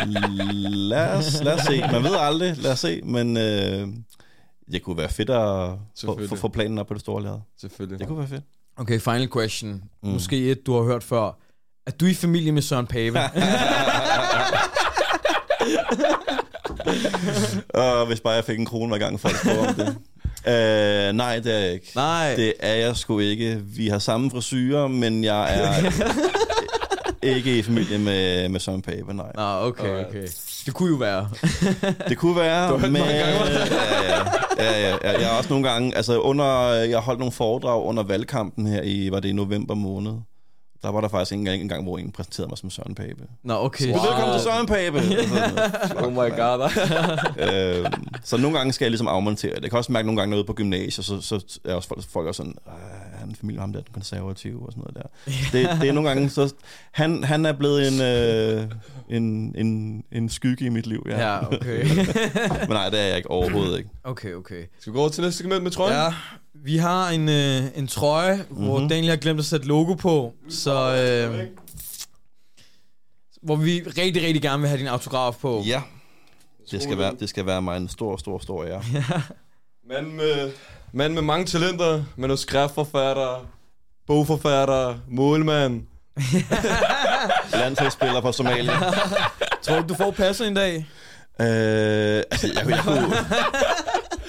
[0.89, 1.81] Lad os, lad os se.
[1.91, 2.57] Man ved aldrig.
[2.57, 3.01] Lad os se.
[3.01, 3.87] Men øh,
[4.71, 5.77] det kunne være fedt at
[6.29, 7.39] få, få, planen op på det store lærred.
[7.57, 7.99] Selvfølgelig.
[7.99, 8.43] Det kunne være fedt.
[8.77, 9.83] Okay, final question.
[10.03, 10.09] Mm.
[10.09, 11.37] Måske et, du har hørt før.
[11.85, 13.17] Er du i familie med Søren Pave?
[17.83, 19.95] Og hvis bare jeg fik en krone hver gang folk spurgte om det.
[20.47, 21.91] Øh, nej, det er jeg ikke.
[21.95, 22.35] Nej.
[22.35, 23.59] Det er jeg sgu ikke.
[23.63, 25.91] Vi har samme frisyrer, men jeg er
[27.35, 29.31] ikke i familie med, med Søren Pape, nej.
[29.35, 30.27] Nå, okay, okay.
[30.65, 31.29] Det kunne jo være.
[32.09, 32.91] Det kunne være, Du har men...
[32.93, 33.65] mange gange, ja,
[34.59, 35.19] ja, ja, ja, ja.
[35.19, 35.95] Jeg har også nogle gange...
[35.95, 39.11] Altså, under, jeg holdt nogle foredrag under valgkampen her i...
[39.11, 40.13] Var det i november måned?
[40.83, 43.23] Der var der faktisk en gang, en gang hvor en præsenterede mig som Søren Pape.
[43.43, 43.85] Nå, okay.
[43.93, 44.01] Wow.
[44.01, 45.01] Velkommen til Søren Pape!
[46.05, 46.69] Oh my god.
[47.39, 49.61] øhm, så nogle gange skal jeg ligesom afmontere det.
[49.61, 52.27] Jeg kan også mærke nogle gange noget på gymnasiet, så, så er også folk, folk
[52.27, 52.73] er sådan, "Øh,
[53.13, 55.31] han er en familie med ham der, den konservative og sådan noget der.
[55.71, 56.53] Det, det er nogle gange, så
[56.91, 58.67] han, han er blevet en, øh,
[59.09, 61.05] en, en, en skygge i mit liv.
[61.09, 61.19] Ja.
[61.33, 61.83] Ja, okay.
[62.67, 63.89] Men nej, det er jeg ikke overhovedet ikke.
[64.03, 64.63] Okay, okay.
[64.79, 65.95] Skal vi gå over til næste segment med trøjen?
[65.95, 66.13] Ja,
[66.63, 68.65] vi har en, øh, en trøje, mm-hmm.
[68.65, 68.89] hvor Mhm.
[68.89, 70.70] Daniel har glemt at sætte logo på, så...
[70.73, 71.47] Øh,
[73.41, 75.63] hvor vi rigtig, rigtig gerne vil have din autograf på.
[75.65, 75.81] Ja,
[76.71, 78.83] det skal, være, det skal være mig en stor, stor, stor ære.
[79.89, 80.51] Mand med,
[80.93, 83.47] mand med mange talenter, med skriftforfatter,
[84.07, 85.83] bogforfatter, målmand.
[87.53, 88.73] Landsholdsspiller på Somalia.
[89.63, 90.87] Tror du, du får passet en dag?
[91.41, 92.23] Øh, jeg,
[92.55, 93.13] jeg, kunne,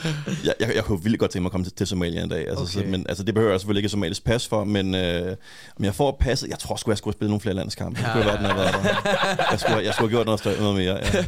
[0.44, 2.48] jeg, jeg, jeg kunne vildt godt tænke mig at komme til, til Somalia en dag.
[2.48, 2.86] Altså, Okay.
[2.86, 5.36] så, men, altså, det behøver jeg selvfølgelig ikke et somalisk pas for, men øh,
[5.78, 8.00] om jeg får passet, jeg tror sgu, jeg skulle have spillet nogle flere landskampe.
[8.02, 9.44] Det kunne være, den har været der.
[9.50, 10.94] Jeg skulle, jeg skulle have gjort noget, større- noget mere.
[11.14, 11.24] Ja.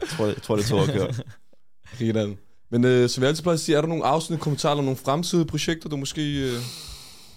[0.00, 1.14] Jeg tror, jeg tror det tog at køre.
[1.98, 2.36] Hinanden.
[2.70, 4.96] Men øh, som jeg altid plejer at sige, er der nogle afsnit kommentarer eller nogle
[5.04, 6.52] fremtidige projekter, du måske øh,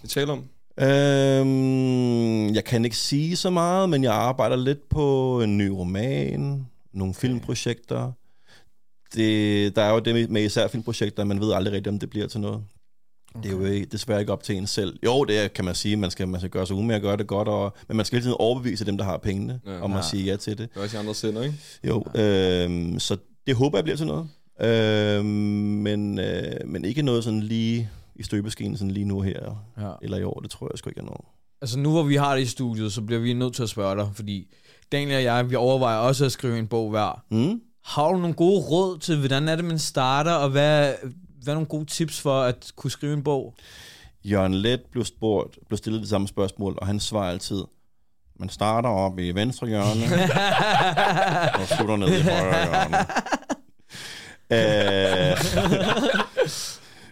[0.02, 0.44] vil tale om?
[0.80, 6.66] Øhm, jeg kan ikke sige så meget, men jeg arbejder lidt på en ny roman,
[6.94, 8.12] nogle filmprojekter.
[9.16, 12.28] Det, der er jo det med, især filmprojekter, man ved aldrig rigtigt, om det bliver
[12.28, 12.64] til noget.
[13.36, 13.44] Okay.
[13.50, 15.00] Det er jo ikke, desværre ikke op til en selv.
[15.06, 17.28] Jo, det kan man sige, man skal, man skal gøre sig umage og gøre det
[17.28, 19.72] godt, og, men man skal hele tiden overbevise dem, der har pengene, Ja.
[19.72, 19.82] ja.
[19.82, 20.02] om at Ja.
[20.10, 20.70] sige ja til det.
[20.74, 21.56] Det er også i andre sender, ikke?
[21.88, 24.28] Jo, øhm, så det håber jeg bliver til noget.
[24.62, 29.92] Øhm, men, øh, men ikke noget sådan lige i støbeskeen sådan lige nu her, Ja.
[30.02, 31.22] eller i år, det tror jeg sgu ikke er noget.
[31.62, 33.96] Altså nu hvor vi har det i studiet, så bliver vi nødt til at spørge
[33.96, 34.48] dig, fordi
[34.92, 37.24] Daniel og jeg, vi overvejer også at skrive en bog hver.
[37.32, 37.62] Mm?
[37.84, 40.94] Har du nogle gode råd til, hvordan er det, man starter, og hvad,
[41.44, 43.56] hvad er nogle gode tips for at kunne skrive en bog?
[44.24, 47.64] Jørgen Let blev spurgt, blev stillet det samme spørgsmål, og han svarer altid,
[48.40, 50.04] man starter op i venstre hjørne,
[51.62, 52.98] og slutter ned i højre hjørne.
[54.52, 55.38] øh,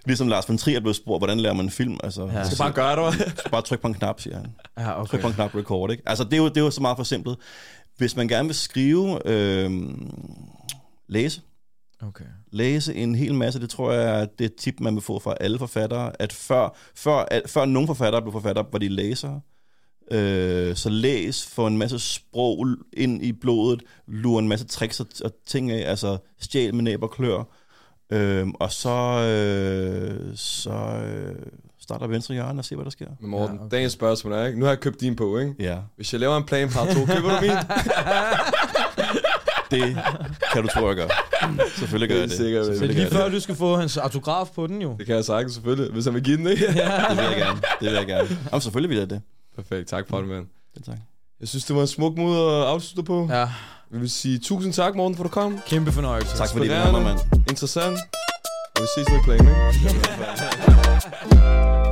[0.05, 1.97] ligesom Lars von Trier blev spurgt, hvordan lærer man en film?
[2.03, 2.49] Altså, Ja.
[2.49, 4.55] Så bare gør det, bare tryk på en knap, siger han.
[4.79, 6.03] ja, Tryk på en knap record, ikke?
[6.05, 7.37] Altså, det er jo, det er jo så meget for simpelt.
[7.97, 9.71] Hvis man gerne vil skrive, øh,
[11.09, 11.41] læse,
[12.03, 12.25] Okay.
[12.51, 13.59] læse en hel masse.
[13.59, 17.25] Det tror jeg er det tip, man vil få fra alle forfattere, at før, før,
[17.31, 19.41] at, før nogle forfattere blev forfattere, var de læsere.
[20.11, 25.07] Øh, så læs, få en masse sprog ind i blodet, lure en masse tricks og,
[25.25, 27.43] og ting af, altså stjæl med næb og klør.
[28.11, 28.89] Øh, og så,
[29.29, 30.71] øh, så
[31.05, 31.35] øh,
[31.81, 33.07] starter venstre hjørne og se, hvad der sker.
[33.19, 33.77] Men Morten, Ja, okay.
[33.77, 34.59] dagens spørgsmål er, ikke?
[34.59, 35.55] Nu har jeg købt din på, ikke?
[35.59, 37.51] Ja, Hvis jeg laver en plan par to, køber du min?
[39.71, 39.97] det
[40.53, 41.07] kan du tro, jeg gør.
[41.77, 42.37] Selvfølgelig gør Det er jeg det.
[42.37, 44.95] sikkert, Så Selvfølgelig lige før du skal få hans autograf på den jo.
[44.97, 46.67] Det kan jeg sagtens selvfølgelig, hvis han vil give den, ikke?
[46.67, 46.75] det.
[46.75, 47.61] Det vil jeg gerne.
[47.79, 48.37] Det vil jeg gerne.
[48.51, 49.21] Jamen, selvfølgelig vil jeg det.
[49.55, 50.45] Perfekt, tak for det, mand.
[50.77, 50.97] det tak.
[51.39, 53.27] Jeg synes, det var en smuk måde at afslutte på.
[53.29, 53.39] Ja.
[53.39, 53.49] Ja,
[53.91, 55.59] Vi vil sige tusind tak, Morten, for at du kom.
[55.67, 56.37] kæmpe fornøjelse.
[56.37, 57.19] Tak fordi du var med, mand.
[57.49, 57.97] Interessant.
[58.75, 59.59] Og vi ses nede i planen, ikke?
[61.35, 61.85] Ja.